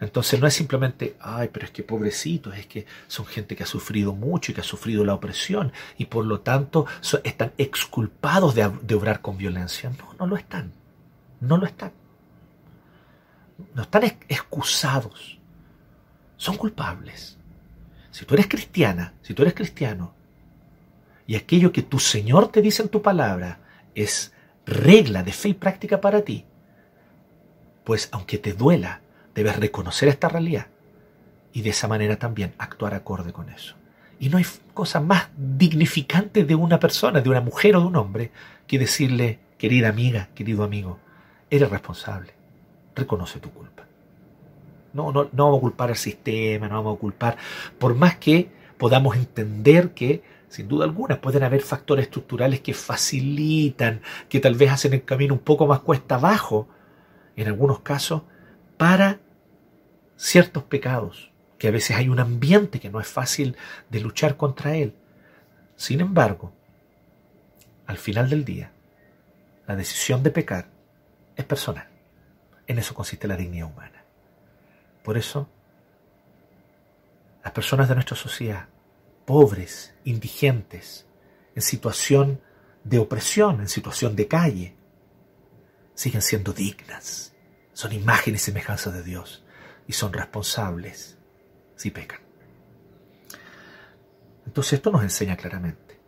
Entonces 0.00 0.40
no 0.40 0.46
es 0.46 0.54
simplemente, 0.54 1.16
ay, 1.20 1.50
pero 1.52 1.66
es 1.66 1.72
que 1.72 1.82
pobrecitos, 1.82 2.56
es 2.56 2.66
que 2.66 2.86
son 3.08 3.26
gente 3.26 3.56
que 3.56 3.64
ha 3.64 3.66
sufrido 3.66 4.14
mucho 4.14 4.50
y 4.50 4.54
que 4.54 4.60
ha 4.60 4.64
sufrido 4.64 5.04
la 5.04 5.14
opresión 5.14 5.72
y 5.98 6.06
por 6.06 6.24
lo 6.24 6.40
tanto 6.40 6.86
están 7.24 7.52
exculpados 7.58 8.54
de, 8.54 8.70
de 8.82 8.94
obrar 8.94 9.20
con 9.20 9.36
violencia. 9.36 9.90
No, 9.90 10.14
no 10.18 10.26
lo 10.26 10.36
están. 10.36 10.72
No 11.40 11.56
lo 11.56 11.66
están. 11.66 11.92
No 13.74 13.82
están 13.82 14.04
excusados. 14.28 15.38
Son 16.36 16.56
culpables. 16.56 17.38
Si 18.10 18.24
tú 18.24 18.34
eres 18.34 18.46
cristiana, 18.46 19.14
si 19.22 19.34
tú 19.34 19.42
eres 19.42 19.54
cristiano, 19.54 20.14
y 21.26 21.34
aquello 21.34 21.72
que 21.72 21.82
tu 21.82 21.98
Señor 21.98 22.48
te 22.48 22.62
dice 22.62 22.82
en 22.82 22.88
tu 22.88 23.02
palabra 23.02 23.60
es 23.94 24.32
regla 24.64 25.22
de 25.22 25.32
fe 25.32 25.50
y 25.50 25.54
práctica 25.54 26.00
para 26.00 26.22
ti, 26.22 26.44
pues 27.84 28.08
aunque 28.12 28.38
te 28.38 28.52
duela, 28.52 29.00
debes 29.34 29.56
reconocer 29.56 30.08
esta 30.08 30.28
realidad 30.28 30.66
y 31.52 31.62
de 31.62 31.70
esa 31.70 31.88
manera 31.88 32.16
también 32.16 32.54
actuar 32.58 32.94
acorde 32.94 33.32
con 33.32 33.48
eso. 33.48 33.74
Y 34.18 34.28
no 34.28 34.38
hay 34.38 34.46
cosa 34.74 35.00
más 35.00 35.28
dignificante 35.36 36.44
de 36.44 36.54
una 36.54 36.78
persona, 36.78 37.20
de 37.20 37.28
una 37.28 37.40
mujer 37.40 37.76
o 37.76 37.80
de 37.80 37.86
un 37.86 37.96
hombre, 37.96 38.30
que 38.66 38.78
decirle, 38.78 39.40
querida 39.58 39.88
amiga, 39.88 40.28
querido 40.34 40.64
amigo, 40.64 40.98
eres 41.50 41.68
responsable, 41.68 42.32
reconoce 42.94 43.40
tu 43.40 43.50
culpa. 43.50 43.84
No, 44.92 45.10
no, 45.10 45.28
no 45.32 45.44
vamos 45.44 45.58
a 45.58 45.60
culpar 45.60 45.90
al 45.90 45.96
sistema, 45.96 46.68
no 46.68 46.76
vamos 46.76 46.96
a 46.96 47.00
culpar, 47.00 47.36
por 47.78 47.94
más 47.94 48.16
que 48.16 48.48
podamos 48.78 49.16
entender 49.16 49.90
que 49.90 50.22
sin 50.48 50.68
duda 50.68 50.84
alguna 50.84 51.20
pueden 51.20 51.42
haber 51.42 51.62
factores 51.62 52.04
estructurales 52.04 52.60
que 52.60 52.74
facilitan, 52.74 54.02
que 54.28 54.38
tal 54.38 54.54
vez 54.54 54.70
hacen 54.70 54.92
el 54.92 55.02
camino 55.02 55.34
un 55.34 55.40
poco 55.40 55.66
más 55.66 55.80
cuesta 55.80 56.16
abajo, 56.16 56.68
en 57.36 57.48
algunos 57.48 57.80
casos, 57.80 58.22
para 58.76 59.20
ciertos 60.16 60.64
pecados, 60.64 61.32
que 61.58 61.68
a 61.68 61.70
veces 61.70 61.96
hay 61.96 62.08
un 62.08 62.20
ambiente 62.20 62.80
que 62.80 62.90
no 62.90 63.00
es 63.00 63.06
fácil 63.06 63.56
de 63.90 64.00
luchar 64.00 64.36
contra 64.36 64.76
él. 64.76 64.94
Sin 65.76 66.00
embargo, 66.00 66.52
al 67.86 67.96
final 67.96 68.28
del 68.28 68.44
día, 68.44 68.72
la 69.66 69.76
decisión 69.76 70.22
de 70.22 70.30
pecar 70.30 70.68
es 71.36 71.44
personal. 71.44 71.88
En 72.66 72.78
eso 72.78 72.94
consiste 72.94 73.28
la 73.28 73.36
dignidad 73.36 73.68
humana. 73.68 74.04
Por 75.02 75.16
eso, 75.16 75.48
las 77.42 77.52
personas 77.52 77.88
de 77.88 77.94
nuestra 77.94 78.16
sociedad, 78.16 78.68
pobres, 79.24 79.94
indigentes, 80.04 81.06
en 81.54 81.62
situación 81.62 82.40
de 82.84 82.98
opresión, 82.98 83.60
en 83.60 83.68
situación 83.68 84.16
de 84.16 84.28
calle, 84.28 84.76
siguen 85.94 86.22
siendo 86.22 86.52
dignas. 86.52 87.32
Son 87.72 87.92
imagen 87.92 88.34
y 88.34 88.38
semejanza 88.38 88.90
de 88.90 89.02
Dios 89.02 89.44
y 89.86 89.92
son 89.92 90.12
responsables 90.12 91.16
si 91.76 91.90
pecan. 91.90 92.20
Entonces 94.46 94.74
esto 94.74 94.90
nos 94.90 95.02
enseña 95.02 95.36
claramente, 95.36 95.98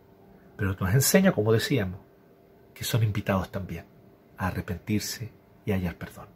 pero 0.57 0.75
nos 0.79 0.93
enseña, 0.93 1.31
como 1.31 1.51
decíamos, 1.51 1.99
que 2.73 2.83
son 2.83 3.03
invitados 3.03 3.51
también 3.51 3.85
a 4.37 4.47
arrepentirse 4.47 5.31
y 5.65 5.71
a 5.71 5.75
hallar 5.75 5.95
perdón. 5.95 6.27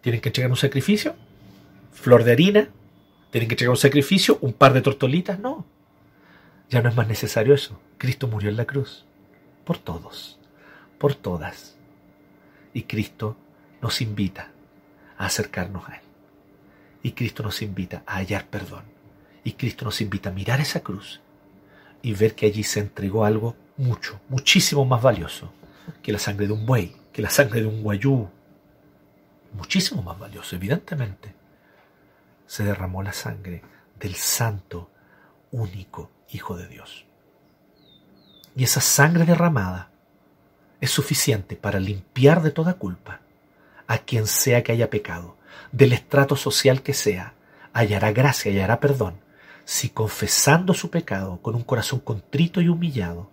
¿Tienen 0.00 0.20
que 0.20 0.28
entregar 0.28 0.50
un 0.50 0.56
sacrificio? 0.56 1.14
¿Flor 1.92 2.24
de 2.24 2.32
harina? 2.32 2.68
¿Tienen 3.30 3.48
que 3.48 3.54
entregar 3.54 3.70
un 3.70 3.76
sacrificio? 3.76 4.38
¿Un 4.40 4.52
par 4.52 4.72
de 4.72 4.82
tortolitas? 4.82 5.38
No. 5.38 5.66
Ya 6.70 6.82
no 6.82 6.88
es 6.88 6.96
más 6.96 7.08
necesario 7.08 7.54
eso. 7.54 7.80
Cristo 7.96 8.28
murió 8.28 8.50
en 8.50 8.56
la 8.56 8.66
cruz. 8.66 9.06
Por 9.64 9.78
todos. 9.78 10.38
Por 10.98 11.14
todas 11.14 11.77
y 12.78 12.84
Cristo 12.84 13.36
nos 13.82 14.00
invita 14.00 14.52
a 15.16 15.26
acercarnos 15.26 15.88
a 15.88 15.96
Él. 15.96 16.02
Y 17.02 17.10
Cristo 17.10 17.42
nos 17.42 17.60
invita 17.60 18.04
a 18.06 18.18
hallar 18.18 18.46
perdón. 18.46 18.84
Y 19.42 19.54
Cristo 19.54 19.84
nos 19.84 20.00
invita 20.00 20.28
a 20.28 20.32
mirar 20.32 20.60
esa 20.60 20.78
cruz 20.78 21.20
y 22.02 22.12
ver 22.12 22.36
que 22.36 22.46
allí 22.46 22.62
se 22.62 22.78
entregó 22.78 23.24
algo 23.24 23.56
mucho, 23.78 24.20
muchísimo 24.28 24.84
más 24.84 25.02
valioso 25.02 25.52
que 26.00 26.12
la 26.12 26.20
sangre 26.20 26.46
de 26.46 26.52
un 26.52 26.66
buey, 26.66 26.94
que 27.12 27.20
la 27.20 27.30
sangre 27.30 27.62
de 27.62 27.66
un 27.66 27.82
guayú. 27.82 28.28
Muchísimo 29.54 30.00
más 30.00 30.16
valioso, 30.16 30.54
evidentemente. 30.54 31.34
Se 32.46 32.62
derramó 32.62 33.02
la 33.02 33.12
sangre 33.12 33.60
del 33.98 34.14
santo, 34.14 34.88
único 35.50 36.12
Hijo 36.30 36.56
de 36.56 36.68
Dios. 36.68 37.06
Y 38.54 38.62
esa 38.62 38.80
sangre 38.80 39.24
derramada 39.24 39.87
es 40.80 40.90
suficiente 40.90 41.56
para 41.56 41.80
limpiar 41.80 42.42
de 42.42 42.50
toda 42.50 42.74
culpa 42.74 43.20
a 43.86 43.98
quien 43.98 44.26
sea 44.26 44.62
que 44.62 44.72
haya 44.72 44.90
pecado, 44.90 45.36
del 45.72 45.92
estrato 45.92 46.36
social 46.36 46.82
que 46.82 46.92
sea, 46.92 47.34
hallará 47.72 48.12
gracia, 48.12 48.52
hallará 48.52 48.80
perdón, 48.80 49.20
si 49.64 49.88
confesando 49.88 50.74
su 50.74 50.90
pecado 50.90 51.40
con 51.42 51.54
un 51.54 51.62
corazón 51.62 52.00
contrito 52.00 52.60
y 52.60 52.68
humillado, 52.68 53.30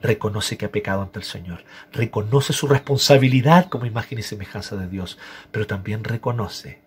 reconoce 0.00 0.56
que 0.56 0.66
ha 0.66 0.70
pecado 0.70 1.02
ante 1.02 1.18
el 1.18 1.24
Señor, 1.24 1.64
reconoce 1.92 2.52
su 2.52 2.66
responsabilidad 2.66 3.68
como 3.68 3.86
imagen 3.86 4.18
y 4.18 4.22
semejanza 4.22 4.76
de 4.76 4.88
Dios, 4.88 5.18
pero 5.50 5.66
también 5.66 6.04
reconoce 6.04 6.80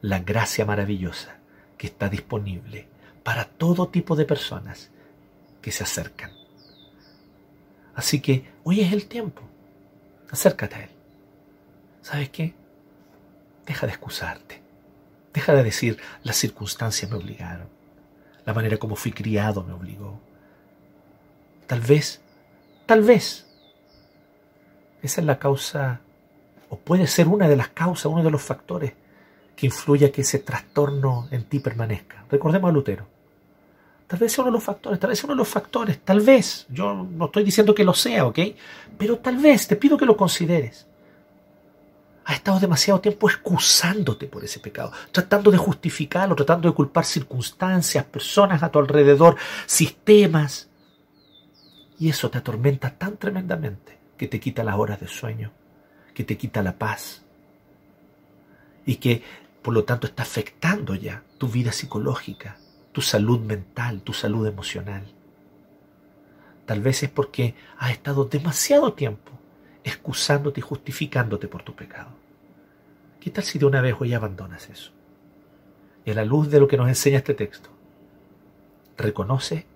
la 0.00 0.20
gracia 0.20 0.64
maravillosa 0.64 1.38
que 1.76 1.88
está 1.88 2.08
disponible 2.08 2.88
para 3.22 3.44
todo 3.44 3.88
tipo 3.88 4.14
de 4.14 4.24
personas 4.24 4.90
que 5.60 5.72
se 5.72 5.82
acercan. 5.82 6.45
Así 7.96 8.20
que 8.20 8.44
hoy 8.62 8.82
es 8.82 8.92
el 8.92 9.06
tiempo. 9.06 9.42
Acércate 10.30 10.74
a 10.76 10.82
Él. 10.84 10.90
¿Sabes 12.02 12.28
qué? 12.28 12.54
Deja 13.64 13.86
de 13.86 13.92
excusarte. 13.92 14.62
Deja 15.32 15.54
de 15.54 15.64
decir 15.64 15.98
las 16.22 16.36
circunstancias 16.36 17.10
me 17.10 17.16
obligaron. 17.16 17.68
La 18.44 18.54
manera 18.54 18.76
como 18.76 18.96
fui 18.96 19.12
criado 19.12 19.64
me 19.64 19.72
obligó. 19.72 20.20
Tal 21.66 21.80
vez, 21.80 22.20
tal 22.84 23.02
vez, 23.02 23.46
esa 25.02 25.20
es 25.20 25.26
la 25.26 25.38
causa, 25.38 26.00
o 26.68 26.78
puede 26.78 27.06
ser 27.06 27.26
una 27.26 27.48
de 27.48 27.56
las 27.56 27.68
causas, 27.68 28.06
uno 28.06 28.22
de 28.22 28.30
los 28.30 28.42
factores 28.42 28.92
que 29.56 29.66
influye 29.66 30.06
a 30.06 30.12
que 30.12 30.20
ese 30.20 30.38
trastorno 30.38 31.28
en 31.30 31.44
ti 31.44 31.60
permanezca. 31.60 32.24
Recordemos 32.30 32.68
a 32.68 32.72
Lutero. 32.72 33.15
Tal 34.06 34.18
vez 34.18 34.32
sea 34.32 34.42
uno 34.42 34.52
de 34.52 34.56
los 34.58 34.64
factores, 34.64 35.00
tal 35.00 35.10
vez 35.10 35.18
sea 35.18 35.26
uno 35.26 35.34
de 35.34 35.38
los 35.38 35.48
factores, 35.48 35.98
tal 36.00 36.20
vez. 36.20 36.66
Yo 36.68 36.94
no 36.94 37.26
estoy 37.26 37.42
diciendo 37.42 37.74
que 37.74 37.84
lo 37.84 37.94
sea, 37.94 38.26
¿ok? 38.26 38.38
Pero 38.96 39.18
tal 39.18 39.36
vez, 39.38 39.66
te 39.66 39.76
pido 39.76 39.96
que 39.96 40.06
lo 40.06 40.16
consideres. 40.16 40.86
Has 42.24 42.36
estado 42.36 42.58
demasiado 42.58 43.00
tiempo 43.00 43.28
excusándote 43.28 44.26
por 44.26 44.44
ese 44.44 44.58
pecado, 44.58 44.92
tratando 45.12 45.50
de 45.50 45.58
justificarlo, 45.58 46.34
tratando 46.34 46.68
de 46.68 46.74
culpar 46.74 47.04
circunstancias, 47.04 48.04
personas 48.04 48.62
a 48.62 48.70
tu 48.70 48.78
alrededor, 48.78 49.36
sistemas. 49.66 50.68
Y 51.98 52.08
eso 52.08 52.30
te 52.30 52.38
atormenta 52.38 52.90
tan 52.90 53.16
tremendamente 53.16 53.98
que 54.16 54.28
te 54.28 54.40
quita 54.40 54.64
las 54.64 54.76
horas 54.76 55.00
de 55.00 55.08
sueño, 55.08 55.52
que 56.14 56.24
te 56.24 56.36
quita 56.36 56.62
la 56.62 56.76
paz 56.76 57.22
y 58.84 58.96
que 58.96 59.22
por 59.62 59.74
lo 59.74 59.84
tanto 59.84 60.06
está 60.06 60.22
afectando 60.22 60.94
ya 60.94 61.22
tu 61.38 61.48
vida 61.48 61.72
psicológica, 61.72 62.56
tu 62.96 63.02
salud 63.02 63.40
mental, 63.40 64.00
tu 64.00 64.14
salud 64.14 64.46
emocional. 64.46 65.04
Tal 66.64 66.80
vez 66.80 67.02
es 67.02 67.10
porque 67.10 67.54
has 67.76 67.90
estado 67.90 68.24
demasiado 68.24 68.94
tiempo 68.94 69.32
excusándote 69.84 70.60
y 70.60 70.62
justificándote 70.62 71.46
por 71.46 71.62
tu 71.62 71.76
pecado. 71.76 72.08
¿Qué 73.20 73.28
tal 73.30 73.44
si 73.44 73.58
de 73.58 73.66
una 73.66 73.82
vez 73.82 73.96
hoy 74.00 74.14
abandonas 74.14 74.70
eso? 74.70 74.92
Y 76.06 76.10
a 76.10 76.14
la 76.14 76.24
luz 76.24 76.48
de 76.48 76.58
lo 76.58 76.66
que 76.66 76.78
nos 76.78 76.88
enseña 76.88 77.18
este 77.18 77.34
texto, 77.34 77.68
reconoce 78.96 79.66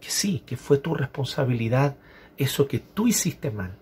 que 0.00 0.08
sí, 0.08 0.42
que 0.46 0.56
fue 0.56 0.78
tu 0.78 0.94
responsabilidad 0.94 1.98
eso 2.38 2.66
que 2.66 2.78
tú 2.78 3.06
hiciste 3.06 3.50
mal. 3.50 3.76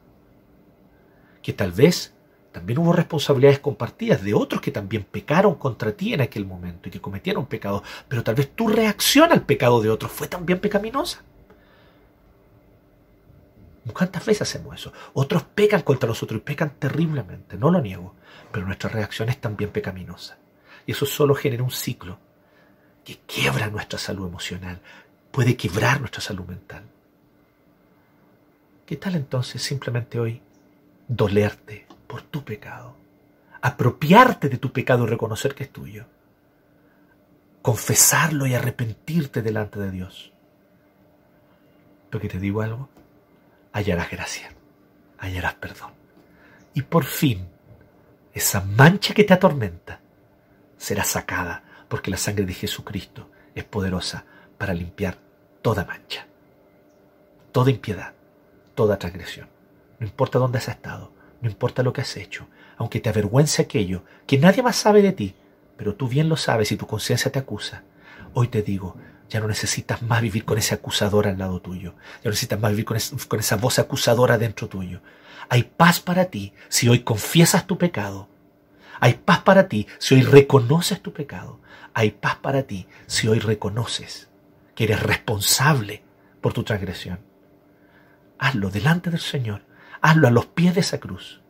Que 1.40 1.52
tal 1.52 1.70
vez 1.70 2.14
también 2.52 2.78
hubo 2.78 2.92
responsabilidades 2.92 3.60
compartidas 3.60 4.22
de 4.22 4.34
otros 4.34 4.60
que 4.60 4.70
también 4.70 5.04
pecaron 5.04 5.54
contra 5.54 5.92
ti 5.92 6.12
en 6.12 6.20
aquel 6.20 6.44
momento 6.44 6.88
y 6.88 6.92
que 6.92 7.00
cometieron 7.00 7.46
pecados, 7.46 7.82
pero 8.06 8.22
tal 8.22 8.34
vez 8.34 8.54
tu 8.54 8.68
reacción 8.68 9.32
al 9.32 9.44
pecado 9.44 9.80
de 9.80 9.88
otros 9.88 10.12
fue 10.12 10.28
también 10.28 10.60
pecaminosa. 10.60 11.22
¿Cuántas 13.92 14.24
veces 14.24 14.42
hacemos 14.42 14.76
eso? 14.76 14.92
Otros 15.14 15.42
pecan 15.42 15.82
contra 15.82 16.06
nosotros 16.06 16.40
y 16.40 16.44
pecan 16.44 16.74
terriblemente, 16.78 17.56
no 17.56 17.70
lo 17.70 17.80
niego, 17.80 18.14
pero 18.52 18.66
nuestra 18.66 18.90
reacción 18.90 19.28
es 19.30 19.40
también 19.40 19.70
pecaminosa. 19.70 20.36
Y 20.86 20.92
eso 20.92 21.06
solo 21.06 21.34
genera 21.34 21.64
un 21.64 21.70
ciclo 21.70 22.18
que 23.02 23.18
quiebra 23.26 23.68
nuestra 23.68 23.98
salud 23.98 24.28
emocional, 24.28 24.80
puede 25.32 25.56
quebrar 25.56 26.00
nuestra 26.00 26.20
salud 26.20 26.44
mental. 26.44 26.84
¿Qué 28.86 28.96
tal 28.96 29.16
entonces 29.16 29.62
simplemente 29.62 30.20
hoy 30.20 30.40
dolerte 31.08 31.86
por 32.12 32.20
tu 32.20 32.44
pecado? 32.44 32.94
Apropiarte 33.62 34.50
de 34.50 34.58
tu 34.58 34.70
pecado 34.70 35.04
y 35.04 35.06
reconocer 35.06 35.54
que 35.54 35.64
es 35.64 35.72
tuyo. 35.72 36.04
Confesarlo 37.62 38.46
y 38.46 38.54
arrepentirte 38.54 39.40
delante 39.40 39.80
de 39.80 39.90
Dios. 39.90 40.30
Porque 42.10 42.28
te 42.28 42.38
digo 42.38 42.60
algo, 42.60 42.90
hallarás 43.72 44.10
gracia, 44.10 44.52
hallarás 45.16 45.54
perdón. 45.54 45.92
Y 46.74 46.82
por 46.82 47.04
fin, 47.04 47.48
esa 48.34 48.60
mancha 48.60 49.14
que 49.14 49.24
te 49.24 49.32
atormenta 49.32 50.00
será 50.76 51.04
sacada, 51.04 51.64
porque 51.88 52.10
la 52.10 52.18
sangre 52.18 52.44
de 52.44 52.52
Jesucristo 52.52 53.30
es 53.54 53.64
poderosa 53.64 54.26
para 54.58 54.74
limpiar 54.74 55.16
toda 55.62 55.86
mancha, 55.86 56.26
toda 57.52 57.70
impiedad, 57.70 58.12
toda 58.74 58.98
transgresión. 58.98 59.48
No 59.98 60.06
importa 60.06 60.38
dónde 60.38 60.58
has 60.58 60.68
estado, 60.68 61.21
no 61.42 61.50
importa 61.50 61.82
lo 61.82 61.92
que 61.92 62.00
has 62.00 62.16
hecho, 62.16 62.46
aunque 62.76 63.00
te 63.00 63.08
avergüence 63.08 63.60
aquello 63.60 64.04
que 64.26 64.38
nadie 64.38 64.62
más 64.62 64.76
sabe 64.76 65.02
de 65.02 65.12
ti, 65.12 65.34
pero 65.76 65.94
tú 65.94 66.08
bien 66.08 66.28
lo 66.28 66.36
sabes 66.36 66.72
y 66.72 66.76
tu 66.76 66.86
conciencia 66.86 67.30
te 67.32 67.40
acusa. 67.40 67.82
Hoy 68.32 68.48
te 68.48 68.62
digo, 68.62 68.96
ya 69.28 69.40
no 69.40 69.48
necesitas 69.48 70.02
más 70.02 70.22
vivir 70.22 70.44
con 70.44 70.56
ese 70.56 70.74
acusador 70.74 71.26
al 71.26 71.38
lado 71.38 71.60
tuyo. 71.60 71.94
Ya 72.16 72.24
no 72.24 72.30
necesitas 72.30 72.60
más 72.60 72.70
vivir 72.70 72.84
con, 72.84 72.98
con 73.28 73.40
esa 73.40 73.56
voz 73.56 73.78
acusadora 73.78 74.38
dentro 74.38 74.68
tuyo. 74.68 75.02
Hay 75.48 75.64
paz 75.64 76.00
para 76.00 76.26
ti 76.26 76.52
si 76.68 76.88
hoy 76.88 77.00
confiesas 77.00 77.66
tu 77.66 77.76
pecado. 77.76 78.28
Hay 79.00 79.14
paz 79.14 79.40
para 79.40 79.68
ti 79.68 79.88
si 79.98 80.14
hoy 80.14 80.22
reconoces 80.22 81.02
tu 81.02 81.12
pecado. 81.12 81.60
Hay 81.92 82.12
paz 82.12 82.36
para 82.36 82.62
ti 82.62 82.86
si 83.06 83.26
hoy 83.26 83.40
reconoces 83.40 84.28
que 84.74 84.84
eres 84.84 85.02
responsable 85.02 86.04
por 86.40 86.52
tu 86.52 86.62
transgresión. 86.62 87.18
Hazlo 88.38 88.70
delante 88.70 89.10
del 89.10 89.20
Señor. 89.20 89.62
Hazlo 90.02 90.28
a 90.28 90.30
los 90.30 90.46
pies 90.46 90.74
de 90.74 90.80
esa 90.80 90.98
cruz. 90.98 91.40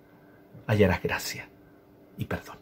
Hallarás 0.67 1.03
gracia 1.03 1.49
y 2.17 2.27
perdón. 2.27 2.59